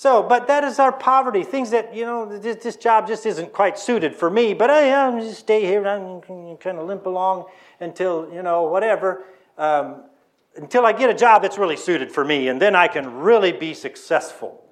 So, 0.00 0.22
but 0.22 0.46
that 0.46 0.64
is 0.64 0.78
our 0.78 0.92
poverty. 0.92 1.42
Things 1.42 1.72
that, 1.72 1.94
you 1.94 2.06
know, 2.06 2.38
this, 2.38 2.56
this 2.64 2.76
job 2.76 3.06
just 3.06 3.26
isn't 3.26 3.52
quite 3.52 3.78
suited 3.78 4.16
for 4.16 4.30
me, 4.30 4.54
but 4.54 4.70
I, 4.70 4.80
am 4.84 5.20
just 5.20 5.40
stay 5.40 5.60
here 5.60 5.84
and 5.84 6.22
I'm 6.26 6.56
kind 6.56 6.78
of 6.78 6.86
limp 6.86 7.04
along 7.04 7.50
until, 7.80 8.26
you 8.32 8.42
know, 8.42 8.62
whatever, 8.62 9.26
um, 9.58 10.04
until 10.56 10.86
I 10.86 10.94
get 10.94 11.10
a 11.10 11.14
job 11.14 11.42
that's 11.42 11.58
really 11.58 11.76
suited 11.76 12.10
for 12.10 12.24
me, 12.24 12.48
and 12.48 12.58
then 12.62 12.74
I 12.74 12.88
can 12.88 13.16
really 13.16 13.52
be 13.52 13.74
successful. 13.74 14.64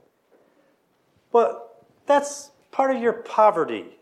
But 1.31 1.85
that's 2.07 2.51
part 2.71 2.97
of 2.97 3.03
your 3.03 3.13
poverty. 3.13 3.99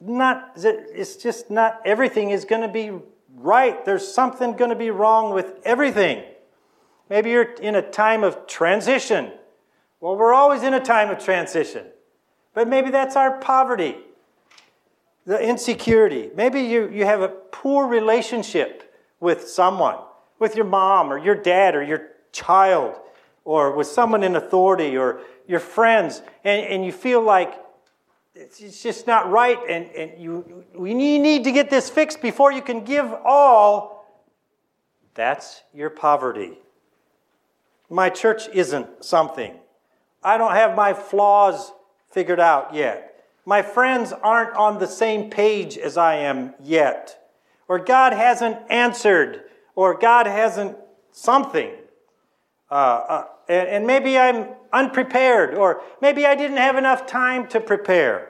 Not, 0.00 0.52
it's 0.56 1.16
just 1.16 1.50
not 1.50 1.82
everything 1.84 2.30
is 2.30 2.46
going 2.46 2.62
to 2.62 2.68
be 2.68 2.92
right. 3.34 3.84
There's 3.84 4.08
something 4.08 4.56
going 4.56 4.70
to 4.70 4.76
be 4.76 4.90
wrong 4.90 5.34
with 5.34 5.52
everything. 5.66 6.24
Maybe 7.10 7.28
you're 7.28 7.52
in 7.56 7.74
a 7.74 7.82
time 7.82 8.24
of 8.24 8.46
transition. 8.46 9.32
Well, 10.02 10.16
we're 10.16 10.34
always 10.34 10.62
in 10.62 10.74
a 10.74 10.80
time 10.80 11.08
of 11.08 11.24
transition. 11.24 11.86
But 12.52 12.68
maybe 12.68 12.90
that's 12.90 13.16
our 13.16 13.38
poverty 13.38 13.96
the 15.24 15.38
insecurity. 15.40 16.30
Maybe 16.34 16.62
you, 16.62 16.88
you 16.90 17.04
have 17.04 17.20
a 17.20 17.28
poor 17.28 17.86
relationship 17.86 18.92
with 19.20 19.48
someone, 19.48 19.98
with 20.38 20.56
your 20.56 20.64
mom 20.64 21.12
or 21.12 21.18
your 21.18 21.36
dad 21.36 21.74
or 21.74 21.82
your 21.82 22.08
child, 22.32 22.96
or 23.44 23.76
with 23.76 23.86
someone 23.86 24.22
in 24.22 24.36
authority 24.36 24.96
or 24.96 25.20
your 25.46 25.60
friends, 25.60 26.22
and, 26.44 26.66
and 26.66 26.84
you 26.84 26.92
feel 26.92 27.20
like 27.20 27.60
it's 28.34 28.82
just 28.82 29.06
not 29.06 29.30
right, 29.30 29.58
and, 29.68 29.86
and 29.90 30.20
you, 30.20 30.64
we 30.74 30.94
need 30.94 31.44
to 31.44 31.52
get 31.52 31.68
this 31.68 31.90
fixed 31.90 32.22
before 32.22 32.50
you 32.50 32.62
can 32.62 32.84
give 32.84 33.12
all. 33.24 34.24
That's 35.14 35.62
your 35.74 35.90
poverty. 35.90 36.58
My 37.90 38.08
church 38.08 38.48
isn't 38.52 39.04
something. 39.04 39.58
I 40.22 40.38
don't 40.38 40.52
have 40.52 40.76
my 40.76 40.94
flaws 40.94 41.72
figured 42.10 42.40
out 42.40 42.74
yet. 42.74 43.24
My 43.44 43.62
friends 43.62 44.12
aren't 44.12 44.54
on 44.54 44.78
the 44.78 44.86
same 44.86 45.30
page 45.30 45.76
as 45.76 45.96
I 45.96 46.16
am 46.16 46.54
yet. 46.62 47.18
Or 47.68 47.78
God 47.78 48.12
hasn't 48.12 48.58
answered, 48.70 49.42
or 49.74 49.98
God 49.98 50.26
hasn't 50.26 50.76
something. 51.10 51.72
Uh, 52.70 52.74
uh, 52.74 53.24
and, 53.48 53.68
and 53.68 53.86
maybe 53.86 54.16
I'm 54.16 54.48
unprepared, 54.72 55.54
or 55.54 55.82
maybe 56.00 56.24
I 56.24 56.34
didn't 56.34 56.58
have 56.58 56.76
enough 56.76 57.06
time 57.06 57.48
to 57.48 57.60
prepare. 57.60 58.28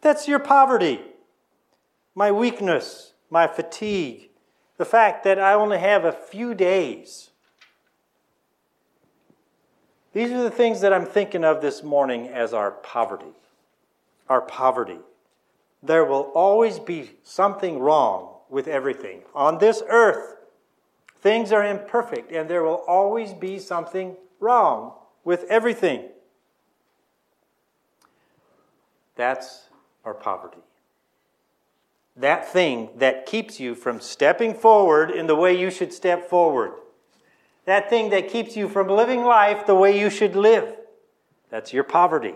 That's 0.00 0.26
your 0.26 0.38
poverty. 0.38 1.00
My 2.14 2.30
weakness, 2.30 3.14
my 3.30 3.46
fatigue, 3.46 4.30
the 4.76 4.84
fact 4.84 5.24
that 5.24 5.38
I 5.38 5.54
only 5.54 5.78
have 5.78 6.04
a 6.04 6.12
few 6.12 6.54
days. 6.54 7.30
These 10.14 10.30
are 10.30 10.42
the 10.42 10.50
things 10.50 10.80
that 10.80 10.94
I'm 10.94 11.04
thinking 11.04 11.44
of 11.44 11.60
this 11.60 11.82
morning 11.82 12.28
as 12.28 12.54
our 12.54 12.70
poverty 12.70 13.32
our 14.26 14.40
poverty. 14.40 15.00
There 15.82 16.06
will 16.06 16.32
always 16.34 16.78
be 16.78 17.10
something 17.22 17.78
wrong 17.78 18.38
with 18.48 18.66
everything. 18.66 19.20
On 19.34 19.58
this 19.58 19.82
earth, 19.86 20.34
Things 21.24 21.52
are 21.52 21.64
imperfect, 21.64 22.32
and 22.32 22.50
there 22.50 22.62
will 22.62 22.84
always 22.86 23.32
be 23.32 23.58
something 23.58 24.14
wrong 24.40 24.92
with 25.24 25.44
everything. 25.44 26.10
That's 29.16 29.62
our 30.04 30.12
poverty. 30.12 30.58
That 32.14 32.46
thing 32.46 32.90
that 32.96 33.24
keeps 33.24 33.58
you 33.58 33.74
from 33.74 34.02
stepping 34.02 34.52
forward 34.52 35.10
in 35.10 35.26
the 35.26 35.34
way 35.34 35.58
you 35.58 35.70
should 35.70 35.94
step 35.94 36.28
forward. 36.28 36.72
That 37.66 37.88
thing 37.88 38.10
that 38.10 38.28
keeps 38.28 38.56
you 38.56 38.68
from 38.68 38.88
living 38.88 39.24
life 39.24 39.66
the 39.66 39.74
way 39.74 39.98
you 39.98 40.10
should 40.10 40.36
live. 40.36 40.76
That's 41.50 41.72
your 41.72 41.84
poverty. 41.84 42.34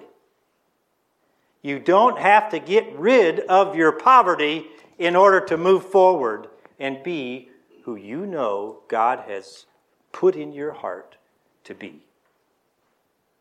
You 1.62 1.78
don't 1.78 2.18
have 2.18 2.50
to 2.50 2.58
get 2.58 2.92
rid 2.96 3.40
of 3.40 3.76
your 3.76 3.92
poverty 3.92 4.66
in 4.98 5.16
order 5.16 5.40
to 5.46 5.56
move 5.56 5.84
forward 5.84 6.48
and 6.78 7.02
be 7.02 7.48
who 7.82 7.96
you 7.96 8.26
know 8.26 8.80
God 8.88 9.24
has 9.28 9.66
put 10.12 10.36
in 10.36 10.52
your 10.52 10.72
heart 10.72 11.16
to 11.64 11.74
be. 11.74 12.02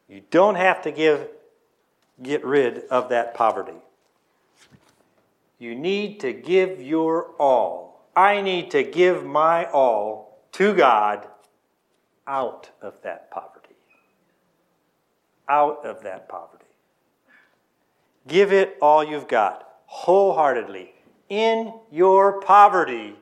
You 0.10 0.23
don't 0.32 0.56
have 0.56 0.82
to 0.84 0.91
give, 0.91 1.28
get 2.21 2.43
rid 2.43 2.86
of 2.89 3.10
that 3.10 3.34
poverty. 3.34 3.78
You 5.60 5.76
need 5.76 6.19
to 6.21 6.34
give 6.34 6.82
your 6.82 7.32
all. 7.39 8.08
I 8.15 8.41
need 8.41 8.71
to 8.71 8.84
give 8.84 9.26
my 9.26 9.65
all 9.65 10.39
to 10.54 10.73
God 10.73 11.28
out 12.27 12.69
of 12.81 12.93
that 13.03 13.31
poverty. 13.31 13.75
Out 15.49 15.85
of 15.85 16.03
that 16.03 16.27
poverty. 16.27 16.65
Give 18.27 18.51
it 18.51 18.77
all 18.81 19.03
you've 19.03 19.27
got, 19.27 19.67
wholeheartedly. 19.85 20.93
In 21.29 21.73
your 21.91 22.41
poverty, 22.41 23.15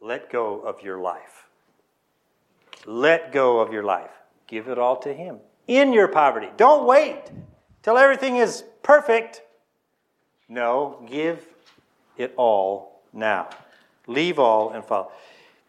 let 0.00 0.30
go 0.30 0.60
of 0.60 0.82
your 0.82 1.00
life. 1.00 1.48
Let 2.86 3.32
go 3.32 3.60
of 3.60 3.72
your 3.72 3.82
life. 3.82 4.10
Give 4.46 4.68
it 4.68 4.78
all 4.78 4.96
to 4.98 5.12
Him. 5.12 5.38
In 5.66 5.92
your 5.92 6.08
poverty. 6.08 6.48
Don't 6.56 6.86
wait 6.86 7.22
till 7.82 7.98
everything 7.98 8.36
is 8.36 8.64
perfect. 8.82 9.42
No, 10.48 11.04
give 11.08 11.46
it 12.16 12.32
all 12.36 13.02
now. 13.12 13.50
Leave 14.06 14.38
all 14.38 14.70
and 14.70 14.84
follow. 14.84 15.12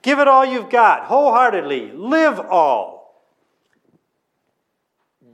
Give 0.02 0.20
it 0.20 0.28
all 0.28 0.46
you've 0.46 0.70
got, 0.70 1.06
wholeheartedly. 1.06 1.92
Live 1.92 2.40
all. 2.40 3.26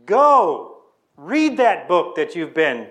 Go. 0.06 0.78
Read 1.16 1.58
that 1.58 1.88
book 1.88 2.16
that 2.16 2.36
you've 2.36 2.54
been 2.54 2.88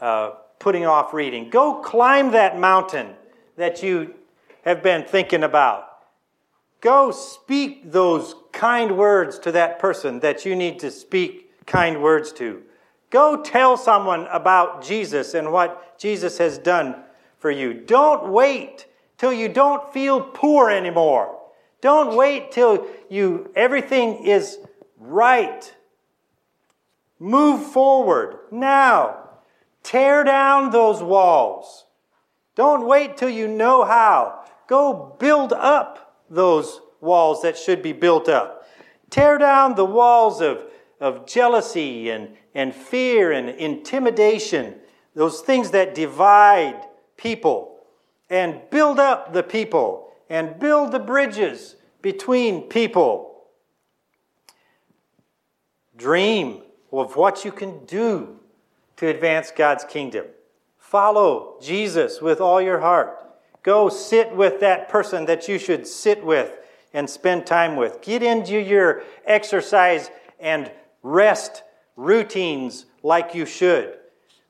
uh, 0.00 0.30
putting 0.58 0.86
off 0.86 1.12
reading. 1.12 1.50
Go 1.50 1.80
climb 1.82 2.30
that 2.32 2.58
mountain 2.58 3.14
that 3.56 3.82
you 3.82 4.14
have 4.62 4.82
been 4.82 5.04
thinking 5.04 5.42
about. 5.42 5.88
Go 6.80 7.10
speak 7.10 7.92
those 7.92 8.34
kind 8.52 8.96
words 8.96 9.38
to 9.40 9.52
that 9.52 9.78
person 9.78 10.20
that 10.20 10.44
you 10.44 10.56
need 10.56 10.78
to 10.80 10.90
speak 10.90 11.66
kind 11.66 12.02
words 12.02 12.32
to. 12.32 12.62
Go 13.10 13.42
tell 13.42 13.76
someone 13.76 14.26
about 14.32 14.82
Jesus 14.82 15.34
and 15.34 15.52
what 15.52 15.98
Jesus 15.98 16.38
has 16.38 16.58
done 16.58 17.04
for 17.38 17.50
you. 17.50 17.74
Don't 17.74 18.32
wait 18.32 18.86
till 19.22 19.32
you 19.32 19.48
don't 19.48 19.92
feel 19.92 20.20
poor 20.20 20.68
anymore. 20.68 21.38
Don't 21.80 22.16
wait 22.16 22.50
till 22.50 22.88
you 23.08 23.52
everything 23.54 24.26
is 24.26 24.58
right. 24.98 25.72
Move 27.20 27.64
forward 27.64 28.38
now. 28.50 29.28
Tear 29.84 30.24
down 30.24 30.72
those 30.72 31.04
walls. 31.04 31.84
Don't 32.56 32.84
wait 32.84 33.16
till 33.16 33.28
you 33.28 33.46
know 33.46 33.84
how. 33.84 34.44
Go 34.66 35.14
build 35.20 35.52
up 35.52 36.20
those 36.28 36.80
walls 37.00 37.42
that 37.42 37.56
should 37.56 37.80
be 37.80 37.92
built 37.92 38.28
up. 38.28 38.66
Tear 39.08 39.38
down 39.38 39.76
the 39.76 39.84
walls 39.84 40.40
of, 40.40 40.62
of 40.98 41.28
jealousy 41.28 42.10
and, 42.10 42.36
and 42.56 42.74
fear 42.74 43.30
and 43.30 43.50
intimidation, 43.50 44.80
those 45.14 45.42
things 45.42 45.70
that 45.70 45.94
divide 45.94 46.88
people 47.16 47.71
and 48.32 48.62
build 48.70 48.98
up 48.98 49.34
the 49.34 49.42
people 49.42 50.10
and 50.30 50.58
build 50.58 50.90
the 50.90 50.98
bridges 50.98 51.76
between 52.00 52.62
people. 52.62 53.42
Dream 55.94 56.62
of 56.90 57.14
what 57.14 57.44
you 57.44 57.52
can 57.52 57.84
do 57.84 58.40
to 58.96 59.06
advance 59.06 59.52
God's 59.54 59.84
kingdom. 59.84 60.24
Follow 60.78 61.58
Jesus 61.60 62.22
with 62.22 62.40
all 62.40 62.60
your 62.62 62.80
heart. 62.80 63.18
Go 63.62 63.90
sit 63.90 64.34
with 64.34 64.60
that 64.60 64.88
person 64.88 65.26
that 65.26 65.46
you 65.46 65.58
should 65.58 65.86
sit 65.86 66.24
with 66.24 66.58
and 66.94 67.08
spend 67.08 67.46
time 67.46 67.76
with. 67.76 68.00
Get 68.00 68.22
into 68.22 68.58
your 68.58 69.02
exercise 69.26 70.10
and 70.40 70.72
rest 71.02 71.64
routines 71.96 72.86
like 73.02 73.34
you 73.34 73.44
should. 73.44 73.98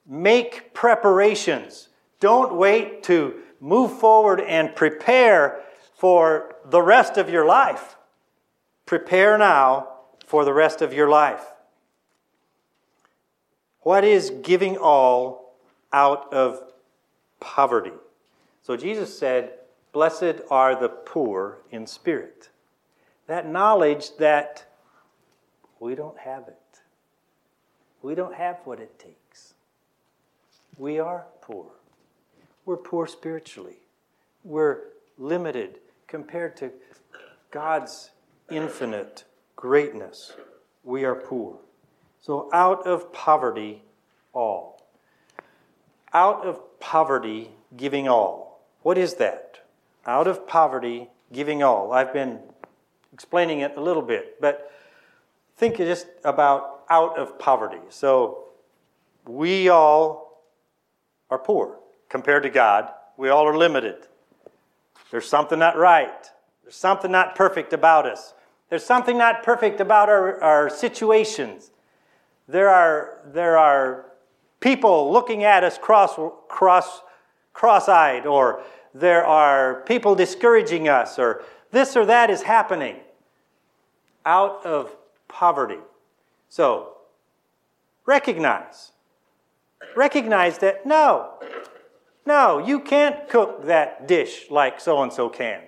Make 0.07 0.73
preparations 0.73 1.89
don't 2.23 2.55
wait 2.55 3.03
to 3.03 3.35
move 3.63 3.97
forward 3.99 4.41
and 4.41 4.75
prepare 4.75 5.61
for 5.95 6.57
the 6.69 6.83
rest 6.83 7.17
of 7.17 7.31
your 7.31 7.47
life. 7.47 7.97
Prepare 8.85 9.39
now 9.39 9.89
for 10.27 10.45
the 10.45 10.53
rest 10.53 10.83
of 10.83 10.93
your 10.93 11.09
life. 11.09 11.45
What 13.83 14.05
is 14.05 14.31
giving 14.43 14.77
all 14.77 15.55
out 15.93 16.33
of 16.35 16.61
poverty? 17.39 17.93
So 18.63 18.77
Jesus 18.77 19.17
said, 19.17 19.53
Blessed 19.93 20.41
are 20.51 20.79
the 20.79 20.89
poor 20.89 21.59
in 21.71 21.87
spirit. 21.87 22.49
That 23.29 23.47
knowledge 23.47 24.17
that 24.17 24.65
we 25.79 25.95
don't 25.95 26.19
have 26.19 26.49
it. 26.49 26.81
We 28.03 28.17
don't 28.17 28.35
have 28.35 28.59
what 28.65 28.81
it 28.81 28.99
takes. 28.99 29.55
We 30.79 30.99
are 30.99 31.27
poor. 31.41 31.67
We're 32.65 32.77
poor 32.77 33.07
spiritually. 33.07 33.79
We're 34.45 34.83
limited 35.19 35.79
compared 36.07 36.57
to 36.59 36.71
God's 37.51 38.11
infinite 38.51 39.25
greatness. 39.57 40.33
We 40.85 41.05
are 41.05 41.15
poor. 41.15 41.59
So, 42.21 42.49
out 42.53 42.87
of 42.87 43.13
poverty, 43.13 43.83
all. 44.33 44.87
Out 46.13 46.47
of 46.47 46.61
poverty, 46.79 47.51
giving 47.77 48.09
all. 48.09 48.65
What 48.83 48.97
is 48.97 49.15
that? 49.15 49.59
Out 50.07 50.29
of 50.29 50.47
poverty, 50.47 51.09
giving 51.33 51.65
all. 51.65 51.93
I've 51.93 52.13
been 52.13 52.39
explaining 53.13 53.61
it 53.61 53.73
a 53.77 53.81
little 53.81 54.03
bit, 54.03 54.41
but 54.41 54.71
think 55.57 55.79
just 55.79 56.07
about 56.25 56.85
out 56.89 57.19
of 57.19 57.41
poverty. 57.41 57.81
So, 57.89 58.45
we 59.27 59.69
all 59.69 60.45
are 61.29 61.39
poor 61.39 61.82
compared 62.13 62.43
to 62.43 62.51
God. 62.51 62.93
We 63.17 63.31
all 63.31 63.49
are 63.49 63.57
limited. 63.57 64.07
There's 65.11 65.27
something 65.27 65.59
not 65.59 65.79
right. 65.79 66.31
There's 66.63 66.77
something 66.77 67.11
not 67.11 67.35
perfect 67.35 67.73
about 67.73 68.07
us. 68.07 68.35
There's 68.69 68.85
something 68.85 69.17
not 69.17 69.43
perfect 69.43 69.81
about 69.81 70.11
our, 70.11 70.39
our 70.43 70.69
situations. 70.69 71.71
There 72.47 72.69
are, 72.69 73.19
there 73.25 73.57
are 73.57 74.13
people 74.61 75.11
looking 75.11 75.43
at 75.45 75.65
us 75.65 75.79
cross, 75.79 76.19
cross, 76.49 77.01
cross-eyed, 77.55 78.27
or 78.27 78.63
there 78.93 79.25
are 79.25 79.81
people 79.87 80.15
discouraging 80.15 80.91
us, 80.91 81.19
or 81.19 81.43
this 81.71 81.97
or 81.97 82.05
that 82.05 82.29
is 82.29 82.43
happening 82.43 82.97
out 84.27 84.67
of 84.67 84.95
poverty. 85.29 85.81
So, 86.51 86.99
recognize. 88.05 88.93
Recognize 89.97 90.59
that 90.59 90.85
no, 90.85 91.39
no, 92.27 92.59
you 92.59 92.81
can't 92.81 93.29
cook 93.29 93.65
that 93.67 94.07
dish 94.07 94.47
like 94.51 94.81
so 94.81 95.03
and 95.03 95.13
so 95.13 95.29
can. 95.29 95.63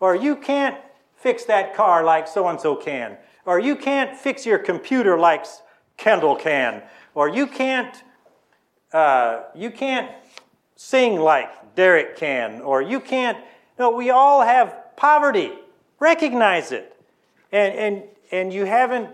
Or 0.00 0.14
you 0.14 0.36
can't 0.36 0.76
fix 1.16 1.44
that 1.44 1.74
car 1.74 2.04
like 2.04 2.26
so 2.26 2.48
and 2.48 2.60
so 2.60 2.74
can. 2.74 3.16
Or 3.44 3.58
you 3.58 3.76
can't 3.76 4.16
fix 4.16 4.44
your 4.44 4.58
computer 4.58 5.18
like 5.18 5.46
Kendall 5.96 6.36
can. 6.36 6.82
Or 7.14 7.28
you 7.28 7.46
can't, 7.46 8.02
uh, 8.92 9.42
you 9.54 9.70
can't 9.70 10.10
sing 10.76 11.20
like 11.20 11.74
Derek 11.74 12.16
can. 12.16 12.60
Or 12.60 12.82
you 12.82 13.00
can't. 13.00 13.38
No, 13.78 13.90
we 13.90 14.10
all 14.10 14.42
have 14.42 14.96
poverty. 14.96 15.52
Recognize 15.98 16.72
it. 16.72 16.96
And, 17.52 17.74
and, 17.74 18.02
and 18.32 18.52
you 18.52 18.64
haven't 18.64 19.10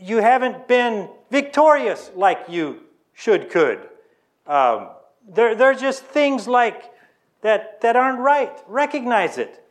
you 0.00 0.18
haven't 0.18 0.68
been 0.68 1.08
victorious 1.30 2.10
like 2.14 2.40
you 2.48 2.80
should 3.14 3.50
could. 3.50 3.80
Um, 4.46 4.88
they're, 5.26 5.54
they're 5.54 5.74
just 5.74 6.04
things 6.04 6.46
like 6.46 6.90
that, 7.42 7.80
that 7.80 7.96
aren't 7.96 8.18
right. 8.18 8.56
Recognize 8.66 9.38
it 9.38 9.64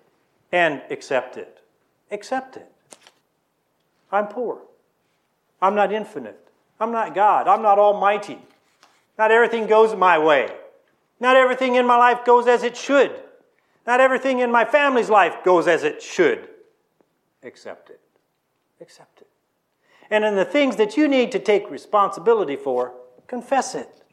and 0.51 0.81
accept 0.89 1.38
it. 1.38 1.62
Accept 2.12 2.57
it. 2.57 2.71
I'm 4.12 4.27
poor. 4.27 4.62
I'm 5.62 5.75
not 5.75 5.91
infinite. 5.91 6.47
I'm 6.79 6.91
not 6.91 7.15
God. 7.15 7.47
I'm 7.47 7.62
not 7.62 7.79
almighty. 7.79 8.39
Not 9.17 9.31
everything 9.31 9.67
goes 9.67 9.95
my 9.95 10.17
way. 10.17 10.49
Not 11.19 11.36
everything 11.36 11.75
in 11.75 11.86
my 11.86 11.97
life 11.97 12.23
goes 12.23 12.47
as 12.47 12.63
it 12.63 12.77
should. 12.77 13.12
Not 13.86 13.99
everything 13.99 14.39
in 14.39 14.51
my 14.51 14.65
family's 14.65 15.10
life 15.10 15.43
goes 15.43 15.67
as 15.67 15.83
it 15.83 16.01
should. 16.01 16.47
Accept 17.41 17.89
it. 17.89 18.01
Accept 18.79 19.21
it. 19.21 19.27
And 20.12 20.23
in 20.23 20.36
the 20.36 20.45
things 20.45 20.75
that 20.75 20.95
you 20.95 21.07
need 21.07 21.31
to 21.31 21.39
take 21.39 21.69
responsibility 21.69 22.55
for, 22.55 22.93
confess 23.27 23.75
it. 23.75 24.03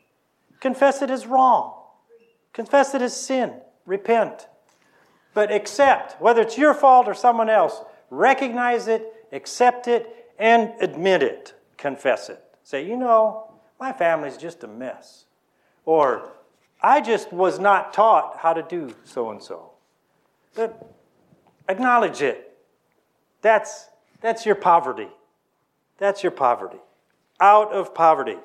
Confess 0.65 1.03
it 1.03 1.11
as 1.11 1.27
wrong. 1.27 1.75
Confess 2.55 2.95
it 2.95 3.03
as 3.03 3.15
sin. 3.15 3.53
Repent. 3.85 4.49
But 5.35 5.53
accept, 5.53 6.19
whether 6.23 6.41
it's 6.41 6.57
your 6.57 6.73
fault 6.73 7.07
or 7.07 7.13
someone 7.13 7.51
else, 7.51 7.83
recognize 8.09 8.89
it, 8.89 9.13
accept 9.31 9.89
it, 9.89 10.33
and 10.39 10.73
admit 10.81 11.23
it. 11.23 11.53
Confess 11.77 12.31
it. 12.31 12.43
Say, 12.63 12.87
you 12.87 12.97
know, 12.97 13.53
my 13.79 13.93
family's 13.93 14.39
just 14.39 14.65
a 14.65 14.67
mess. 14.67 15.27
Or, 15.85 16.33
I 16.83 17.03
just 17.03 17.31
was 17.31 17.59
not 17.59 17.93
taught 17.93 18.39
how 18.39 18.55
to 18.55 18.63
do 18.63 18.95
so 19.05 19.33
and 19.33 19.43
so. 19.43 19.73
But 20.55 20.95
acknowledge 21.69 22.23
it. 22.23 22.57
That's, 23.43 23.91
that's 24.23 24.47
your 24.47 24.55
poverty. 24.55 25.09
That's 25.99 26.23
your 26.23 26.33
poverty. 26.33 26.81
Out 27.39 27.71
of 27.71 27.95
poverty. 27.95 28.39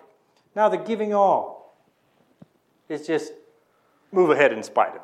Now, 0.53 0.67
the 0.67 0.75
giving 0.75 1.13
all 1.13 1.58
is 2.89 3.07
just 3.07 3.33
move 4.11 4.31
ahead 4.31 4.51
in 4.51 4.63
spite 4.63 4.89
of 4.89 4.95
it. 4.95 5.01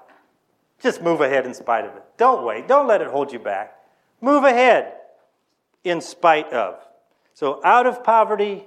Just 0.81 1.01
move 1.01 1.21
ahead 1.21 1.45
in 1.45 1.53
spite 1.53 1.85
of 1.85 1.95
it. 1.95 2.03
Don't 2.17 2.43
wait. 2.43 2.67
Don't 2.67 2.87
let 2.87 3.01
it 3.01 3.07
hold 3.07 3.31
you 3.31 3.39
back. 3.39 3.79
Move 4.19 4.43
ahead 4.43 4.93
in 5.83 6.01
spite 6.01 6.51
of. 6.51 6.79
So, 7.33 7.61
out 7.63 7.85
of 7.85 8.03
poverty, 8.03 8.65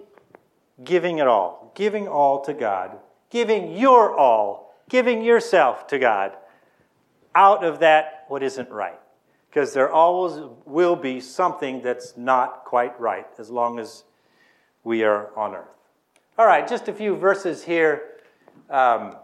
giving 0.82 1.18
it 1.18 1.26
all. 1.26 1.72
Giving 1.74 2.08
all 2.08 2.42
to 2.44 2.54
God. 2.54 2.98
Giving 3.30 3.76
your 3.76 4.16
all. 4.16 4.74
Giving 4.88 5.22
yourself 5.22 5.86
to 5.88 5.98
God. 5.98 6.32
Out 7.34 7.64
of 7.64 7.80
that, 7.80 8.24
what 8.28 8.42
isn't 8.42 8.70
right 8.70 8.98
because 9.48 9.72
there 9.72 9.90
always 9.90 10.40
will 10.66 10.96
be 10.96 11.20
something 11.20 11.82
that's 11.82 12.16
not 12.16 12.64
quite 12.64 12.98
right 13.00 13.26
as 13.38 13.50
long 13.50 13.78
as 13.78 14.04
we 14.84 15.02
are 15.02 15.36
on 15.36 15.54
earth. 15.54 15.66
All 16.38 16.46
right, 16.46 16.68
just 16.68 16.88
a 16.88 16.92
few 16.92 17.16
verses 17.16 17.64
here. 17.64 18.02
Um, 18.70 19.16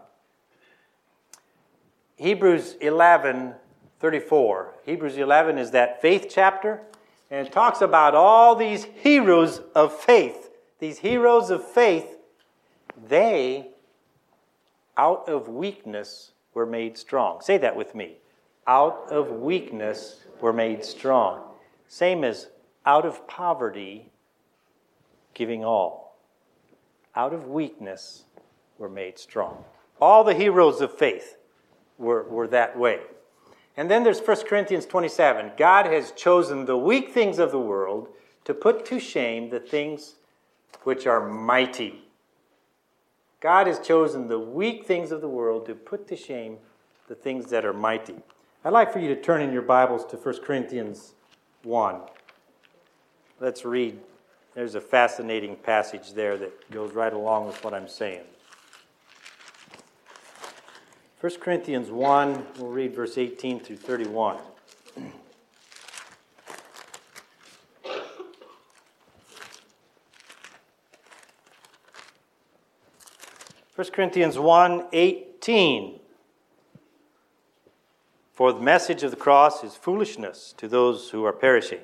Hebrews 2.17 2.75
11 2.81 3.55
34. 3.99 4.73
Hebrews 4.85 5.17
11 5.17 5.57
is 5.57 5.71
that 5.71 6.01
faith 6.01 6.27
chapter, 6.29 6.81
and 7.31 7.47
it 7.47 7.51
talks 7.51 7.81
about 7.81 8.13
all 8.13 8.55
these 8.55 8.83
heroes 8.83 9.61
of 9.73 9.97
faith. 9.97 10.49
These 10.79 10.99
heroes 10.99 11.49
of 11.49 11.65
faith, 11.65 12.17
they, 13.07 13.69
out 14.97 15.27
of 15.27 15.47
weakness, 15.47 16.31
were 16.53 16.65
made 16.65 16.97
strong. 16.97 17.41
Say 17.41 17.57
that 17.57 17.75
with 17.75 17.95
me 17.95 18.17
out 18.67 19.07
of 19.11 19.29
weakness 19.29 20.21
were 20.41 20.53
made 20.53 20.83
strong. 20.83 21.41
Same 21.87 22.23
as 22.23 22.47
out 22.85 23.05
of 23.05 23.27
poverty, 23.27 24.11
giving 25.33 25.63
all. 25.63 26.17
Out 27.15 27.33
of 27.33 27.47
weakness 27.47 28.24
were 28.77 28.89
made 28.89 29.17
strong. 29.17 29.63
All 29.99 30.23
the 30.23 30.33
heroes 30.33 30.81
of 30.81 30.97
faith 30.97 31.37
were, 31.97 32.23
were 32.23 32.47
that 32.47 32.77
way. 32.77 32.99
And 33.77 33.91
then 33.91 34.03
there's 34.03 34.19
1 34.19 34.47
Corinthians 34.47 34.85
27. 34.85 35.51
God 35.57 35.85
has 35.85 36.11
chosen 36.11 36.65
the 36.65 36.77
weak 36.77 37.11
things 37.11 37.39
of 37.39 37.51
the 37.51 37.59
world 37.59 38.09
to 38.45 38.53
put 38.53 38.85
to 38.85 38.99
shame 38.99 39.49
the 39.49 39.59
things 39.59 40.15
which 40.83 41.07
are 41.07 41.27
mighty. 41.27 42.03
God 43.41 43.67
has 43.67 43.79
chosen 43.79 44.27
the 44.27 44.39
weak 44.39 44.85
things 44.85 45.11
of 45.11 45.21
the 45.21 45.27
world 45.27 45.65
to 45.65 45.75
put 45.75 46.07
to 46.07 46.15
shame 46.15 46.57
the 47.07 47.15
things 47.15 47.49
that 47.49 47.65
are 47.65 47.73
mighty. 47.73 48.15
I'd 48.63 48.73
like 48.73 48.91
for 48.91 48.99
you 48.99 49.09
to 49.13 49.21
turn 49.21 49.41
in 49.41 49.51
your 49.53 49.61
Bibles 49.61 50.05
to 50.07 50.17
1 50.17 50.41
Corinthians 50.41 51.13
1. 51.63 52.01
Let's 53.39 53.65
read. 53.65 53.99
There's 54.55 54.75
a 54.75 54.81
fascinating 54.81 55.57
passage 55.57 56.13
there 56.13 56.37
that 56.37 56.71
goes 56.71 56.93
right 56.93 57.13
along 57.13 57.47
with 57.47 57.61
what 57.63 57.73
I'm 57.73 57.87
saying. 57.87 58.23
1 61.21 61.39
Corinthians 61.39 61.89
1, 61.89 62.45
we'll 62.59 62.67
read 62.67 62.93
verse 62.93 63.17
18 63.17 63.61
through 63.61 63.77
31. 63.77 64.37
First 73.71 73.93
Corinthians 73.93 74.37
1 74.37 74.87
18. 74.91 75.99
For 78.33 78.51
the 78.51 78.59
message 78.59 79.03
of 79.03 79.11
the 79.11 79.17
cross 79.17 79.63
is 79.63 79.75
foolishness 79.75 80.53
to 80.57 80.67
those 80.67 81.11
who 81.11 81.23
are 81.23 81.31
perishing, 81.31 81.79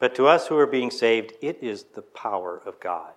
but 0.00 0.14
to 0.16 0.26
us 0.26 0.48
who 0.48 0.58
are 0.58 0.66
being 0.66 0.90
saved, 0.90 1.32
it 1.40 1.58
is 1.62 1.84
the 1.94 2.02
power 2.02 2.60
of 2.66 2.80
God. 2.80 3.12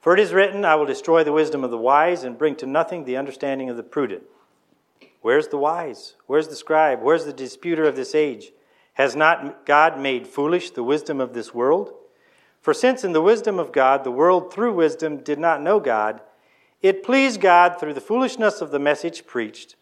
For 0.00 0.12
it 0.12 0.20
is 0.20 0.34
written, 0.34 0.66
I 0.66 0.74
will 0.74 0.84
destroy 0.84 1.24
the 1.24 1.32
wisdom 1.32 1.64
of 1.64 1.70
the 1.70 1.78
wise 1.78 2.22
and 2.22 2.36
bring 2.36 2.54
to 2.56 2.66
nothing 2.66 3.04
the 3.04 3.16
understanding 3.16 3.70
of 3.70 3.78
the 3.78 3.82
prudent. 3.82 4.24
Where's 5.20 5.48
the 5.48 5.58
wise? 5.58 6.14
Where's 6.26 6.48
the 6.48 6.56
scribe? 6.56 7.02
Where's 7.02 7.24
the 7.24 7.32
disputer 7.32 7.84
of 7.84 7.96
this 7.96 8.14
age? 8.14 8.52
Has 8.94 9.14
not 9.14 9.66
God 9.66 9.98
made 9.98 10.26
foolish 10.26 10.70
the 10.70 10.82
wisdom 10.82 11.20
of 11.20 11.34
this 11.34 11.54
world? 11.54 11.92
For 12.60 12.74
since 12.74 13.04
in 13.04 13.12
the 13.12 13.22
wisdom 13.22 13.58
of 13.58 13.72
God 13.72 14.04
the 14.04 14.10
world 14.10 14.52
through 14.52 14.74
wisdom 14.74 15.18
did 15.18 15.38
not 15.38 15.62
know 15.62 15.80
God, 15.80 16.20
it 16.82 17.02
pleased 17.02 17.40
God 17.40 17.78
through 17.78 17.94
the 17.94 18.00
foolishness 18.00 18.60
of 18.60 18.70
the 18.70 18.78
message 18.78 19.26
preached 19.26 19.76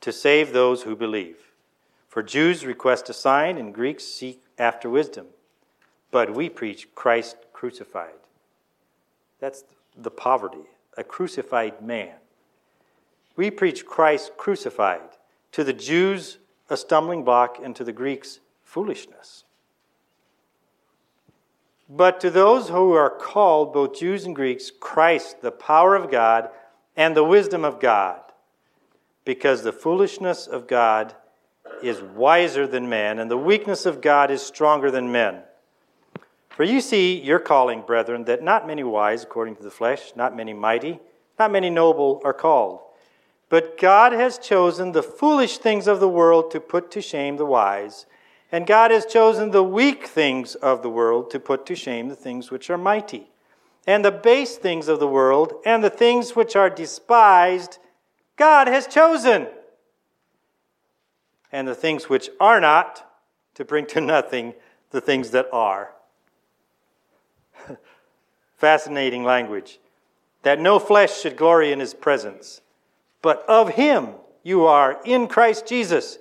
to 0.00 0.12
save 0.12 0.52
those 0.52 0.82
who 0.82 0.94
believe. 0.96 1.36
For 2.08 2.22
Jews 2.22 2.66
request 2.66 3.08
a 3.08 3.14
sign, 3.14 3.56
and 3.56 3.72
Greeks 3.72 4.04
seek 4.04 4.42
after 4.58 4.90
wisdom. 4.90 5.28
But 6.10 6.34
we 6.34 6.50
preach 6.50 6.94
Christ 6.94 7.36
crucified. 7.54 8.20
That's 9.40 9.64
the 9.96 10.10
poverty, 10.10 10.66
a 10.98 11.04
crucified 11.04 11.80
man. 11.80 12.14
We 13.36 13.50
preach 13.50 13.86
Christ 13.86 14.32
crucified. 14.36 15.00
To 15.52 15.64
the 15.64 15.72
Jews, 15.72 16.38
a 16.70 16.76
stumbling 16.76 17.24
block, 17.24 17.58
and 17.62 17.74
to 17.76 17.84
the 17.84 17.92
Greeks, 17.92 18.40
foolishness. 18.62 19.44
But 21.88 22.20
to 22.20 22.30
those 22.30 22.68
who 22.68 22.92
are 22.92 23.10
called, 23.10 23.72
both 23.72 23.98
Jews 23.98 24.24
and 24.24 24.34
Greeks, 24.34 24.70
Christ, 24.70 25.42
the 25.42 25.52
power 25.52 25.94
of 25.94 26.10
God 26.10 26.48
and 26.96 27.14
the 27.14 27.24
wisdom 27.24 27.64
of 27.64 27.80
God 27.80 28.22
because 29.24 29.62
the 29.62 29.72
foolishness 29.72 30.46
of 30.46 30.66
God 30.66 31.14
is 31.82 32.00
wiser 32.00 32.66
than 32.66 32.88
man, 32.88 33.18
and 33.18 33.30
the 33.30 33.36
weakness 33.36 33.86
of 33.86 34.00
God 34.00 34.30
is 34.30 34.42
stronger 34.42 34.90
than 34.90 35.12
men. 35.12 35.40
For 36.48 36.64
you 36.64 36.80
see 36.80 37.20
your 37.20 37.38
calling, 37.38 37.82
brethren, 37.82 38.24
that 38.24 38.42
not 38.42 38.66
many 38.66 38.84
wise 38.84 39.22
according 39.22 39.56
to 39.56 39.62
the 39.62 39.70
flesh, 39.70 40.12
not 40.14 40.36
many 40.36 40.52
mighty, 40.52 41.00
not 41.38 41.50
many 41.50 41.70
noble 41.70 42.20
are 42.24 42.34
called. 42.34 42.80
But 43.52 43.76
God 43.76 44.12
has 44.12 44.38
chosen 44.38 44.92
the 44.92 45.02
foolish 45.02 45.58
things 45.58 45.86
of 45.86 46.00
the 46.00 46.08
world 46.08 46.50
to 46.52 46.58
put 46.58 46.90
to 46.92 47.02
shame 47.02 47.36
the 47.36 47.44
wise, 47.44 48.06
and 48.50 48.66
God 48.66 48.90
has 48.90 49.04
chosen 49.04 49.50
the 49.50 49.62
weak 49.62 50.06
things 50.06 50.54
of 50.54 50.80
the 50.80 50.88
world 50.88 51.30
to 51.32 51.38
put 51.38 51.66
to 51.66 51.74
shame 51.76 52.08
the 52.08 52.16
things 52.16 52.50
which 52.50 52.70
are 52.70 52.78
mighty, 52.78 53.30
and 53.86 54.02
the 54.02 54.10
base 54.10 54.56
things 54.56 54.88
of 54.88 55.00
the 55.00 55.06
world, 55.06 55.52
and 55.66 55.84
the 55.84 55.90
things 55.90 56.34
which 56.34 56.56
are 56.56 56.70
despised 56.70 57.76
God 58.36 58.68
has 58.68 58.86
chosen. 58.86 59.48
And 61.52 61.68
the 61.68 61.74
things 61.74 62.08
which 62.08 62.30
are 62.40 62.58
not, 62.58 63.06
to 63.56 63.66
bring 63.66 63.84
to 63.88 64.00
nothing 64.00 64.54
the 64.92 65.02
things 65.02 65.30
that 65.32 65.48
are. 65.52 65.92
Fascinating 68.56 69.24
language. 69.24 69.78
That 70.40 70.58
no 70.58 70.78
flesh 70.78 71.20
should 71.20 71.36
glory 71.36 71.70
in 71.70 71.80
his 71.80 71.92
presence, 71.92 72.62
but 73.22 73.44
of 73.48 73.70
him 73.70 74.08
you 74.42 74.66
are 74.66 75.00
in 75.04 75.28
Christ 75.28 75.66
Jesus, 75.66 76.18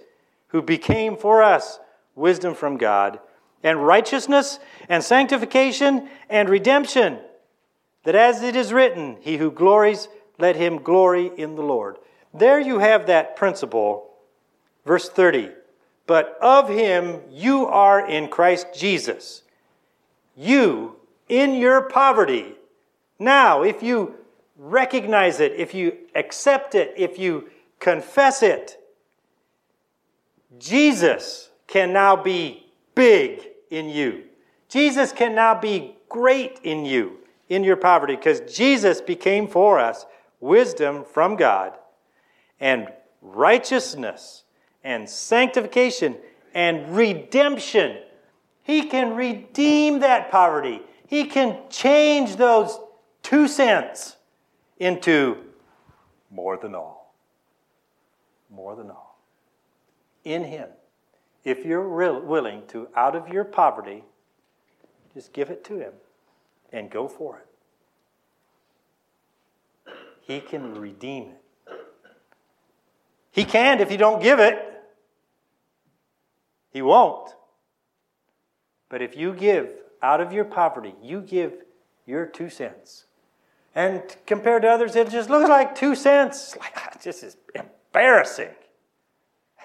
who 0.47 0.61
became 0.61 1.17
for 1.17 1.41
us 1.41 1.79
wisdom 2.15 2.53
from 2.53 2.77
God, 2.77 3.19
and 3.63 3.85
righteousness, 3.85 4.59
and 4.87 5.03
sanctification, 5.03 6.07
and 6.29 6.49
redemption. 6.49 7.19
That 8.03 8.15
as 8.15 8.41
it 8.41 8.55
is 8.55 8.73
written, 8.73 9.17
he 9.21 9.37
who 9.37 9.51
glories, 9.51 10.07
let 10.37 10.55
him 10.55 10.77
glory 10.79 11.31
in 11.37 11.55
the 11.55 11.61
Lord. 11.61 11.97
There 12.33 12.59
you 12.59 12.79
have 12.79 13.07
that 13.07 13.35
principle. 13.35 14.09
Verse 14.85 15.09
30. 15.09 15.51
But 16.07 16.37
of 16.41 16.69
him 16.69 17.21
you 17.29 17.67
are 17.67 18.05
in 18.05 18.27
Christ 18.27 18.67
Jesus. 18.75 19.43
You 20.35 20.95
in 21.29 21.53
your 21.55 21.83
poverty. 21.83 22.55
Now, 23.19 23.61
if 23.61 23.83
you 23.83 24.15
recognize 24.62 25.39
it, 25.39 25.54
if 25.54 25.74
you 25.74 25.97
accept 26.13 26.76
it, 26.76 26.93
if 26.95 27.17
you 27.17 27.50
confess 27.80 28.43
it, 28.43 28.78
Jesus 30.60 31.50
can 31.65 31.91
now 31.91 32.15
be 32.15 32.67
big 32.93 33.41
in 33.71 33.89
you. 33.89 34.26
Jesus 34.69 35.12
can 35.12 35.34
now 35.34 35.60
be 35.60 35.95
great 36.10 36.60
in 36.63 36.86
you, 36.86 37.17
in 37.50 37.63
your 37.63 37.76
poverty, 37.76 38.15
because 38.15 38.41
Jesus 38.41 39.02
became 39.02 39.47
for 39.47 39.80
us 39.80 40.06
wisdom 40.39 41.06
from 41.06 41.36
God 41.36 41.74
and 42.60 42.88
righteousness 43.21 44.43
and 44.84 45.10
sanctification 45.10 46.17
and 46.54 46.95
redemption. 46.95 47.97
He 48.62 48.84
can 48.84 49.15
redeem 49.15 50.02
that 50.02 50.30
poverty. 50.30 50.82
He 51.08 51.26
can 51.26 51.58
change 51.69 52.36
those 52.36 52.80
two 53.24 53.47
cents 53.47 54.17
into 54.81 55.37
more 56.31 56.57
than 56.57 56.73
all. 56.73 57.13
More 58.49 58.75
than 58.75 58.89
all. 58.89 59.19
In 60.23 60.43
Him. 60.43 60.69
If 61.43 61.63
you're 61.65 61.87
willing 62.19 62.63
to, 62.69 62.87
out 62.95 63.15
of 63.15 63.29
your 63.29 63.43
poverty, 63.43 64.03
just 65.13 65.33
give 65.33 65.51
it 65.51 65.63
to 65.65 65.77
Him 65.77 65.93
and 66.73 66.89
go 66.89 67.07
for 67.07 67.37
it. 67.37 67.47
He 70.21 70.39
can 70.39 70.73
redeem 70.73 71.29
it. 71.29 71.43
He 73.31 73.45
can 73.45 73.81
if 73.81 73.91
you 73.91 73.97
don't 73.97 74.21
give 74.21 74.39
it. 74.39 74.57
He 76.71 76.81
won't. 76.81 77.35
But 78.89 79.01
if 79.01 79.15
you 79.15 79.33
give 79.33 79.73
out 80.01 80.21
of 80.21 80.33
your 80.33 80.45
poverty, 80.45 80.95
you 81.01 81.21
give 81.21 81.53
your 82.05 82.25
two 82.25 82.49
cents. 82.49 83.05
And 83.73 84.03
compared 84.25 84.63
to 84.63 84.69
others, 84.69 84.95
it 84.95 85.10
just 85.10 85.29
looks 85.29 85.49
like 85.49 85.75
two 85.75 85.95
cents. 85.95 86.55
Like, 86.60 86.73
ah, 86.75 86.91
this 87.03 87.23
is 87.23 87.38
embarrassing. 87.55 88.49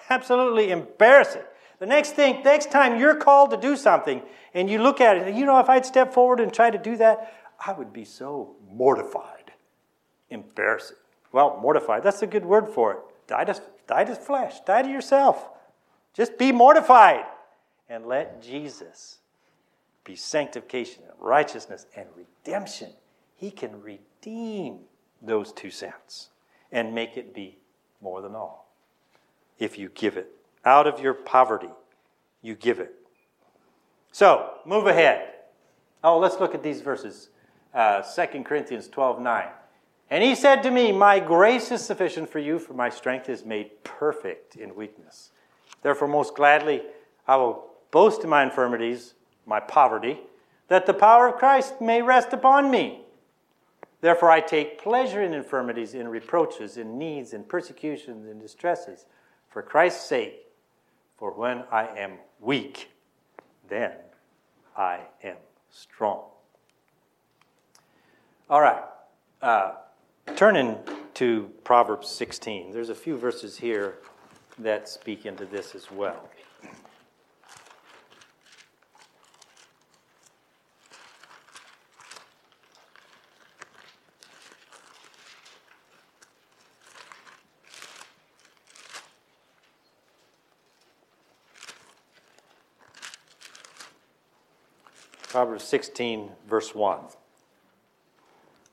Absolutely 0.09 0.71
embarrassing. 0.71 1.43
The 1.79 1.85
next 1.85 2.11
thing, 2.11 2.41
next 2.43 2.71
time 2.71 2.99
you're 2.99 3.15
called 3.15 3.51
to 3.51 3.57
do 3.57 3.75
something 3.75 4.21
and 4.53 4.69
you 4.69 4.81
look 4.81 5.01
at 5.01 5.17
it, 5.17 5.35
you 5.35 5.45
know, 5.45 5.59
if 5.59 5.69
I'd 5.69 5.85
step 5.85 6.13
forward 6.13 6.39
and 6.39 6.51
try 6.51 6.69
to 6.69 6.77
do 6.77 6.97
that, 6.97 7.33
I 7.63 7.73
would 7.73 7.93
be 7.93 8.05
so 8.05 8.55
mortified. 8.71 9.51
Embarrassing. 10.29 10.97
Well, 11.31 11.59
mortified, 11.61 12.03
that's 12.03 12.21
a 12.21 12.27
good 12.27 12.45
word 12.45 12.69
for 12.69 12.93
it. 12.93 12.99
Die 13.27 13.43
to, 13.43 13.61
die 13.87 14.05
to 14.05 14.15
flesh, 14.15 14.61
die 14.61 14.81
to 14.83 14.89
yourself. 14.89 15.49
Just 16.13 16.37
be 16.37 16.51
mortified 16.51 17.25
and 17.89 18.05
let 18.05 18.41
Jesus 18.41 19.19
be 20.03 20.15
sanctification 20.15 21.03
righteousness 21.19 21.85
and 21.95 22.07
redemption. 22.15 22.89
He 23.37 23.51
can 23.51 23.81
redeem 23.81 24.79
those 25.21 25.53
two 25.53 25.69
cents 25.69 26.29
and 26.71 26.93
make 26.93 27.15
it 27.15 27.33
be 27.33 27.59
more 28.01 28.21
than 28.21 28.35
all 28.35 28.67
if 29.59 29.77
you 29.77 29.89
give 29.89 30.17
it. 30.17 30.31
Out 30.65 30.87
of 30.87 30.99
your 30.99 31.13
poverty, 31.13 31.69
you 32.41 32.55
give 32.55 32.79
it. 32.79 32.93
So, 34.11 34.55
move 34.65 34.87
ahead. 34.87 35.33
Oh, 36.03 36.17
let's 36.19 36.39
look 36.39 36.53
at 36.53 36.63
these 36.63 36.81
verses. 36.81 37.29
Uh, 37.73 38.01
2 38.01 38.43
Corinthians 38.43 38.87
12 38.87 39.21
9. 39.21 39.47
And 40.09 40.23
he 40.23 40.35
said 40.35 40.63
to 40.63 40.71
me, 40.71 40.91
My 40.91 41.19
grace 41.19 41.71
is 41.71 41.83
sufficient 41.83 42.29
for 42.29 42.39
you, 42.39 42.59
for 42.59 42.73
my 42.73 42.89
strength 42.89 43.29
is 43.29 43.45
made 43.45 43.83
perfect 43.83 44.55
in 44.55 44.75
weakness. 44.75 45.31
Therefore, 45.83 46.07
most 46.07 46.35
gladly, 46.35 46.81
I 47.27 47.35
will 47.35 47.67
boast 47.91 48.23
in 48.23 48.29
my 48.29 48.43
infirmities, 48.43 49.13
my 49.45 49.59
poverty, 49.59 50.19
that 50.69 50.85
the 50.85 50.93
power 50.93 51.27
of 51.27 51.35
Christ 51.35 51.81
may 51.81 52.01
rest 52.01 52.33
upon 52.33 52.71
me. 52.71 53.05
Therefore, 53.99 54.29
I 54.29 54.41
take 54.41 54.81
pleasure 54.81 55.21
in 55.21 55.33
infirmities, 55.33 55.93
in 55.93 56.07
reproaches, 56.07 56.77
in 56.77 56.97
needs, 56.97 57.33
in 57.33 57.43
persecutions, 57.43 58.27
in 58.27 58.39
distresses, 58.39 59.05
for 59.49 59.61
Christ's 59.61 60.07
sake. 60.07 60.45
For 61.17 61.31
when 61.31 61.63
I 61.71 61.87
am 61.97 62.19
weak, 62.39 62.91
then 63.67 63.93
I 64.77 64.99
am 65.23 65.37
strong. 65.71 66.25
All 68.49 68.61
right. 68.61 68.83
Uh, 69.41 69.73
turning 70.35 70.77
to 71.15 71.51
Proverbs 71.63 72.07
16, 72.07 72.71
there's 72.71 72.89
a 72.89 72.95
few 72.95 73.17
verses 73.17 73.57
here 73.57 73.95
that 74.59 74.87
speak 74.87 75.25
into 75.25 75.45
this 75.45 75.73
as 75.73 75.89
well. 75.91 76.29
Proverbs 95.37 95.65
16, 95.65 96.31
verse 96.49 96.73
1. 96.73 96.97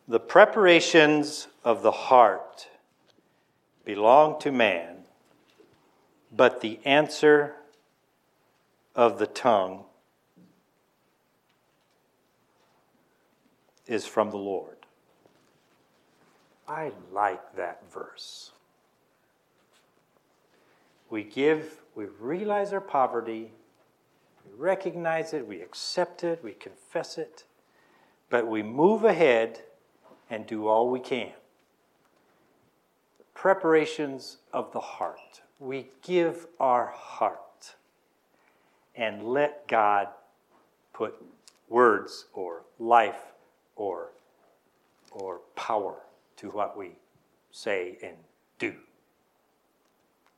The 0.09 0.19
preparations 0.19 1.49
of 1.63 1.83
the 1.83 1.91
heart 1.91 2.69
belong 3.85 4.41
to 4.41 4.51
man, 4.51 5.05
but 6.35 6.63
the 6.63 6.81
answer 6.87 7.57
of 8.95 9.19
the 9.19 9.27
tongue 9.27 9.85
is 13.87 14.07
from 14.07 14.31
the 14.31 14.39
Lord. 14.39 14.87
I 16.67 16.93
like 17.13 17.57
that 17.57 17.83
verse. 17.93 18.53
We 21.11 21.25
give, 21.25 21.83
we 21.95 22.07
realize 22.19 22.73
our 22.73 22.81
poverty, 22.81 23.53
we 24.45 24.59
recognize 24.59 25.33
it, 25.33 25.47
we 25.47 25.61
accept 25.61 26.25
it, 26.25 26.43
we 26.43 26.53
confess 26.53 27.19
it, 27.19 27.45
but 28.31 28.47
we 28.47 28.63
move 28.63 29.05
ahead 29.05 29.61
and 30.31 30.47
do 30.47 30.67
all 30.67 30.91
we 30.91 31.01
can. 31.01 31.33
Preparations 33.35 34.39
of 34.53 34.73
the 34.73 34.81
heart. 34.81 35.43
We 35.59 35.89
give 36.03 36.47
our 36.61 36.87
heart 36.87 37.75
and 38.97 39.23
let 39.23 39.67
God 39.67 40.09
put 40.93 41.15
words 41.69 42.27
or 42.33 42.63
life 42.79 43.33
or, 43.77 44.11
or 45.11 45.41
power 45.57 45.97
to 46.37 46.49
what 46.51 46.77
we 46.77 46.93
say 47.51 47.99
and 48.03 48.17
do. 48.59 48.75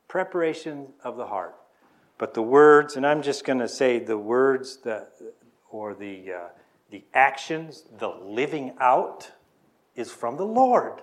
Preparation 0.07 0.87
of 1.03 1.17
the 1.17 1.27
heart. 1.27 1.55
But 2.17 2.33
the 2.33 2.41
words, 2.41 2.95
and 2.95 3.05
I'm 3.05 3.21
just 3.21 3.45
going 3.45 3.59
to 3.59 3.67
say 3.67 3.99
the 3.99 4.17
words 4.17 4.77
that, 4.77 5.13
or 5.69 5.93
the, 5.93 6.31
uh, 6.31 6.47
the 6.89 7.03
actions, 7.13 7.83
the 7.99 8.09
living 8.09 8.73
out, 8.79 9.31
is 9.95 10.11
from 10.11 10.37
the 10.37 10.45
Lord. 10.45 11.01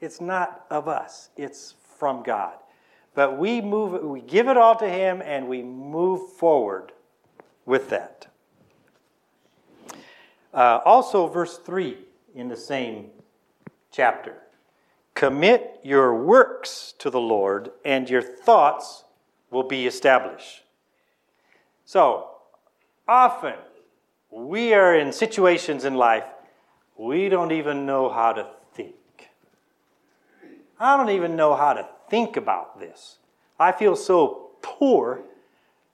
It's 0.00 0.20
not 0.20 0.66
of 0.70 0.88
us, 0.88 1.30
it's 1.36 1.74
from 1.98 2.22
God. 2.22 2.54
But 3.14 3.38
we 3.38 3.60
move, 3.60 4.02
we 4.02 4.20
give 4.20 4.48
it 4.48 4.56
all 4.56 4.76
to 4.76 4.88
Him 4.88 5.22
and 5.24 5.48
we 5.48 5.62
move 5.62 6.32
forward 6.32 6.92
with 7.64 7.90
that. 7.90 8.26
Uh, 10.52 10.80
also, 10.84 11.26
verse 11.26 11.58
3 11.58 11.96
in 12.34 12.48
the 12.48 12.56
same 12.56 13.10
chapter 13.90 14.42
Commit 15.14 15.78
your 15.84 16.24
works 16.24 16.92
to 16.98 17.08
the 17.08 17.20
Lord, 17.20 17.70
and 17.84 18.10
your 18.10 18.22
thoughts 18.22 19.03
will 19.54 19.62
be 19.62 19.86
established. 19.86 20.64
So, 21.86 22.28
often 23.06 23.54
we 24.30 24.74
are 24.74 24.98
in 24.98 25.12
situations 25.12 25.84
in 25.84 25.94
life 25.94 26.24
we 26.96 27.28
don't 27.28 27.52
even 27.52 27.86
know 27.86 28.08
how 28.08 28.32
to 28.32 28.48
think. 28.72 28.94
I 30.78 30.96
don't 30.96 31.10
even 31.10 31.36
know 31.36 31.54
how 31.54 31.72
to 31.72 31.88
think 32.08 32.36
about 32.36 32.78
this. 32.78 33.18
I 33.58 33.72
feel 33.72 33.96
so 33.96 34.50
poor. 34.62 35.22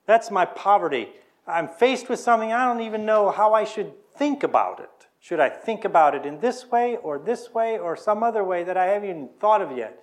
That's 0.07 0.31
my 0.31 0.44
poverty. 0.44 1.11
I'm 1.46 1.68
faced 1.68 2.09
with 2.09 2.20
something, 2.20 2.53
I 2.53 2.66
don't 2.66 2.83
even 2.83 3.05
know 3.05 3.31
how 3.31 3.55
I 3.55 3.64
should 3.64 3.92
think 4.14 4.42
about 4.42 4.81
it. 4.81 4.90
Should 5.20 5.40
I 5.40 5.49
think 5.49 5.85
about 5.85 6.14
it 6.14 6.25
in 6.25 6.40
this 6.40 6.70
way 6.70 6.96
or 6.96 7.18
this 7.18 7.53
way 7.53 7.79
or 7.79 7.96
some 7.96 8.23
other 8.23 8.42
way 8.44 8.62
that 8.64 8.77
I 8.77 8.87
haven't 8.87 9.11
even 9.11 9.29
thought 9.38 9.61
of 9.61 9.77
yet? 9.77 10.03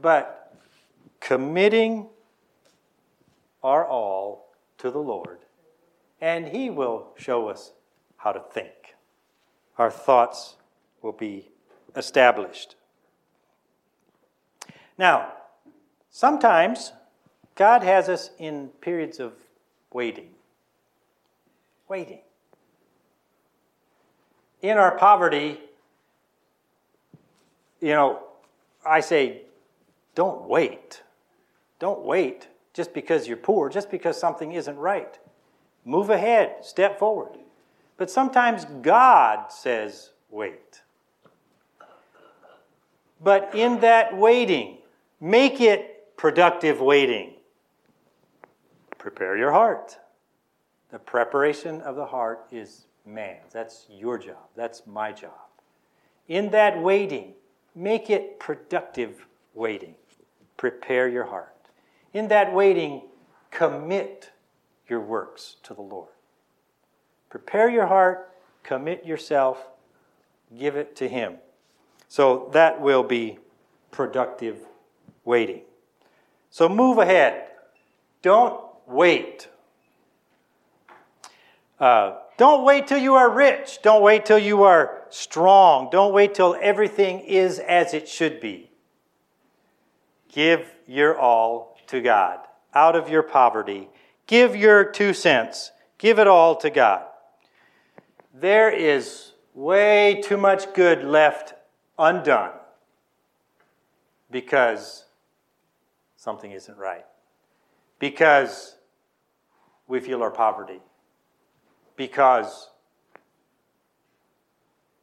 But 0.00 0.56
committing 1.20 2.08
our 3.62 3.86
all 3.86 4.48
to 4.78 4.90
the 4.90 4.98
Lord, 4.98 5.38
and 6.20 6.48
He 6.48 6.70
will 6.70 7.08
show 7.16 7.48
us 7.48 7.72
how 8.16 8.32
to 8.32 8.40
think 8.40 8.94
our 9.78 9.90
thoughts 9.90 10.56
will 11.00 11.12
be 11.12 11.48
established. 11.96 12.76
Now, 14.98 15.32
sometimes 16.10 16.92
God 17.54 17.82
has 17.82 18.08
us 18.08 18.30
in 18.38 18.68
periods 18.80 19.18
of 19.18 19.32
waiting. 19.92 20.30
Waiting. 21.88 22.20
In 24.60 24.78
our 24.78 24.96
poverty, 24.96 25.58
you 27.80 27.92
know, 27.92 28.20
I 28.86 29.00
say, 29.00 29.42
don't 30.14 30.48
wait. 30.48 31.02
Don't 31.78 32.04
wait 32.04 32.46
just 32.74 32.94
because 32.94 33.28
you're 33.28 33.36
poor, 33.36 33.68
just 33.68 33.90
because 33.90 34.18
something 34.18 34.52
isn't 34.52 34.76
right. 34.76 35.18
Move 35.84 36.10
ahead, 36.10 36.56
step 36.64 36.98
forward. 36.98 37.38
But 37.96 38.10
sometimes 38.10 38.64
God 38.82 39.52
says, 39.52 40.10
wait. 40.30 40.82
But 43.22 43.54
in 43.54 43.80
that 43.80 44.16
waiting, 44.16 44.78
make 45.20 45.60
it 45.60 46.16
productive 46.16 46.80
waiting. 46.80 47.34
prepare 48.98 49.36
your 49.36 49.52
heart. 49.52 49.98
The 50.90 50.98
preparation 50.98 51.80
of 51.82 51.96
the 51.96 52.06
heart 52.06 52.46
is 52.52 52.86
man's. 53.04 53.52
That's 53.52 53.86
your 53.90 54.18
job. 54.18 54.46
That's 54.54 54.86
my 54.86 55.12
job. 55.12 55.32
In 56.28 56.50
that 56.50 56.80
waiting, 56.80 57.34
make 57.74 58.10
it 58.10 58.38
productive 58.38 59.26
waiting. 59.54 59.94
Prepare 60.56 61.08
your 61.08 61.24
heart. 61.24 61.61
In 62.12 62.28
that 62.28 62.52
waiting, 62.52 63.02
commit 63.50 64.30
your 64.88 65.00
works 65.00 65.56
to 65.62 65.74
the 65.74 65.82
Lord. 65.82 66.10
Prepare 67.30 67.70
your 67.70 67.86
heart, 67.86 68.30
commit 68.62 69.06
yourself, 69.06 69.58
give 70.58 70.76
it 70.76 70.94
to 70.96 71.08
Him. 71.08 71.36
So 72.08 72.50
that 72.52 72.80
will 72.80 73.02
be 73.02 73.38
productive 73.90 74.58
waiting. 75.24 75.62
So 76.50 76.68
move 76.68 76.98
ahead. 76.98 77.48
Don't 78.20 78.62
wait. 78.86 79.48
Uh, 81.80 82.18
don't 82.36 82.64
wait 82.64 82.86
till 82.86 82.98
you 82.98 83.14
are 83.14 83.30
rich. 83.30 83.80
Don't 83.82 84.02
wait 84.02 84.26
till 84.26 84.38
you 84.38 84.62
are 84.64 85.04
strong. 85.08 85.88
Don't 85.90 86.12
wait 86.12 86.34
till 86.34 86.56
everything 86.60 87.20
is 87.20 87.58
as 87.58 87.94
it 87.94 88.08
should 88.08 88.40
be. 88.40 88.70
Give 90.28 90.66
your 90.86 91.18
all 91.18 91.71
to 91.92 92.00
God 92.00 92.38
out 92.74 92.96
of 92.96 93.10
your 93.10 93.22
poverty. 93.22 93.86
Give 94.26 94.56
your 94.56 94.82
two 94.82 95.12
cents. 95.12 95.72
Give 95.98 96.18
it 96.18 96.26
all 96.26 96.56
to 96.56 96.70
God. 96.70 97.04
There 98.34 98.70
is 98.70 99.32
way 99.54 100.22
too 100.24 100.38
much 100.38 100.72
good 100.72 101.04
left 101.04 101.52
undone 101.98 102.52
because 104.30 105.04
something 106.16 106.50
isn't 106.50 106.78
right. 106.78 107.04
Because 107.98 108.76
we 109.86 110.00
feel 110.00 110.22
our 110.22 110.30
poverty. 110.30 110.80
Because 111.94 112.70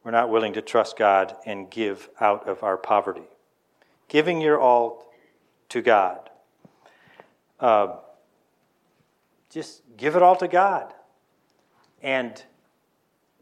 we're 0.02 0.10
not 0.10 0.28
willing 0.28 0.54
to 0.54 0.60
trust 0.60 0.98
God 0.98 1.36
and 1.46 1.70
give 1.70 2.10
out 2.20 2.48
of 2.48 2.64
our 2.64 2.76
poverty. 2.76 3.28
Giving 4.08 4.40
your 4.40 4.58
all 4.58 5.06
to 5.68 5.80
God. 5.80 6.29
Uh, 7.60 7.96
just 9.50 9.82
give 9.96 10.16
it 10.16 10.22
all 10.22 10.36
to 10.36 10.48
God. 10.48 10.94
And 12.02 12.42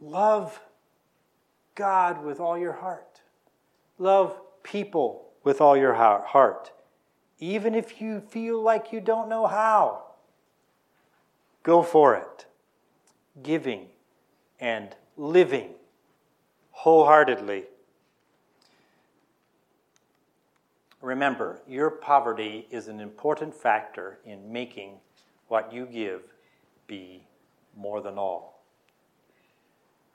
love 0.00 0.60
God 1.74 2.24
with 2.24 2.40
all 2.40 2.58
your 2.58 2.72
heart. 2.72 3.20
Love 3.98 4.36
people 4.62 5.28
with 5.44 5.60
all 5.60 5.76
your 5.76 5.94
heart. 5.94 6.72
Even 7.38 7.74
if 7.74 8.00
you 8.00 8.20
feel 8.20 8.60
like 8.60 8.92
you 8.92 9.00
don't 9.00 9.28
know 9.28 9.46
how, 9.46 10.02
go 11.62 11.82
for 11.82 12.16
it. 12.16 12.46
Giving 13.42 13.86
and 14.58 14.96
living 15.16 15.70
wholeheartedly 16.70 17.64
Remember, 21.00 21.60
your 21.66 21.90
poverty 21.90 22.66
is 22.70 22.88
an 22.88 23.00
important 23.00 23.54
factor 23.54 24.18
in 24.24 24.52
making 24.52 24.98
what 25.46 25.72
you 25.72 25.86
give 25.86 26.22
be 26.86 27.26
more 27.76 28.00
than 28.00 28.18
all. 28.18 28.64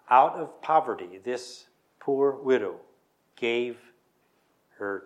Out 0.09 0.35
of 0.35 0.61
poverty, 0.61 1.19
this 1.23 1.67
poor 1.99 2.33
widow 2.33 2.75
gave 3.37 3.77
her 4.77 5.05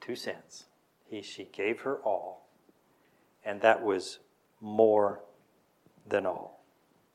two 0.00 0.16
cents. 0.16 0.64
He, 1.04 1.20
she 1.20 1.44
gave 1.44 1.80
her 1.80 1.96
all, 1.96 2.48
and 3.44 3.60
that 3.60 3.82
was 3.82 4.20
more 4.60 5.20
than 6.06 6.24
all. 6.24 6.59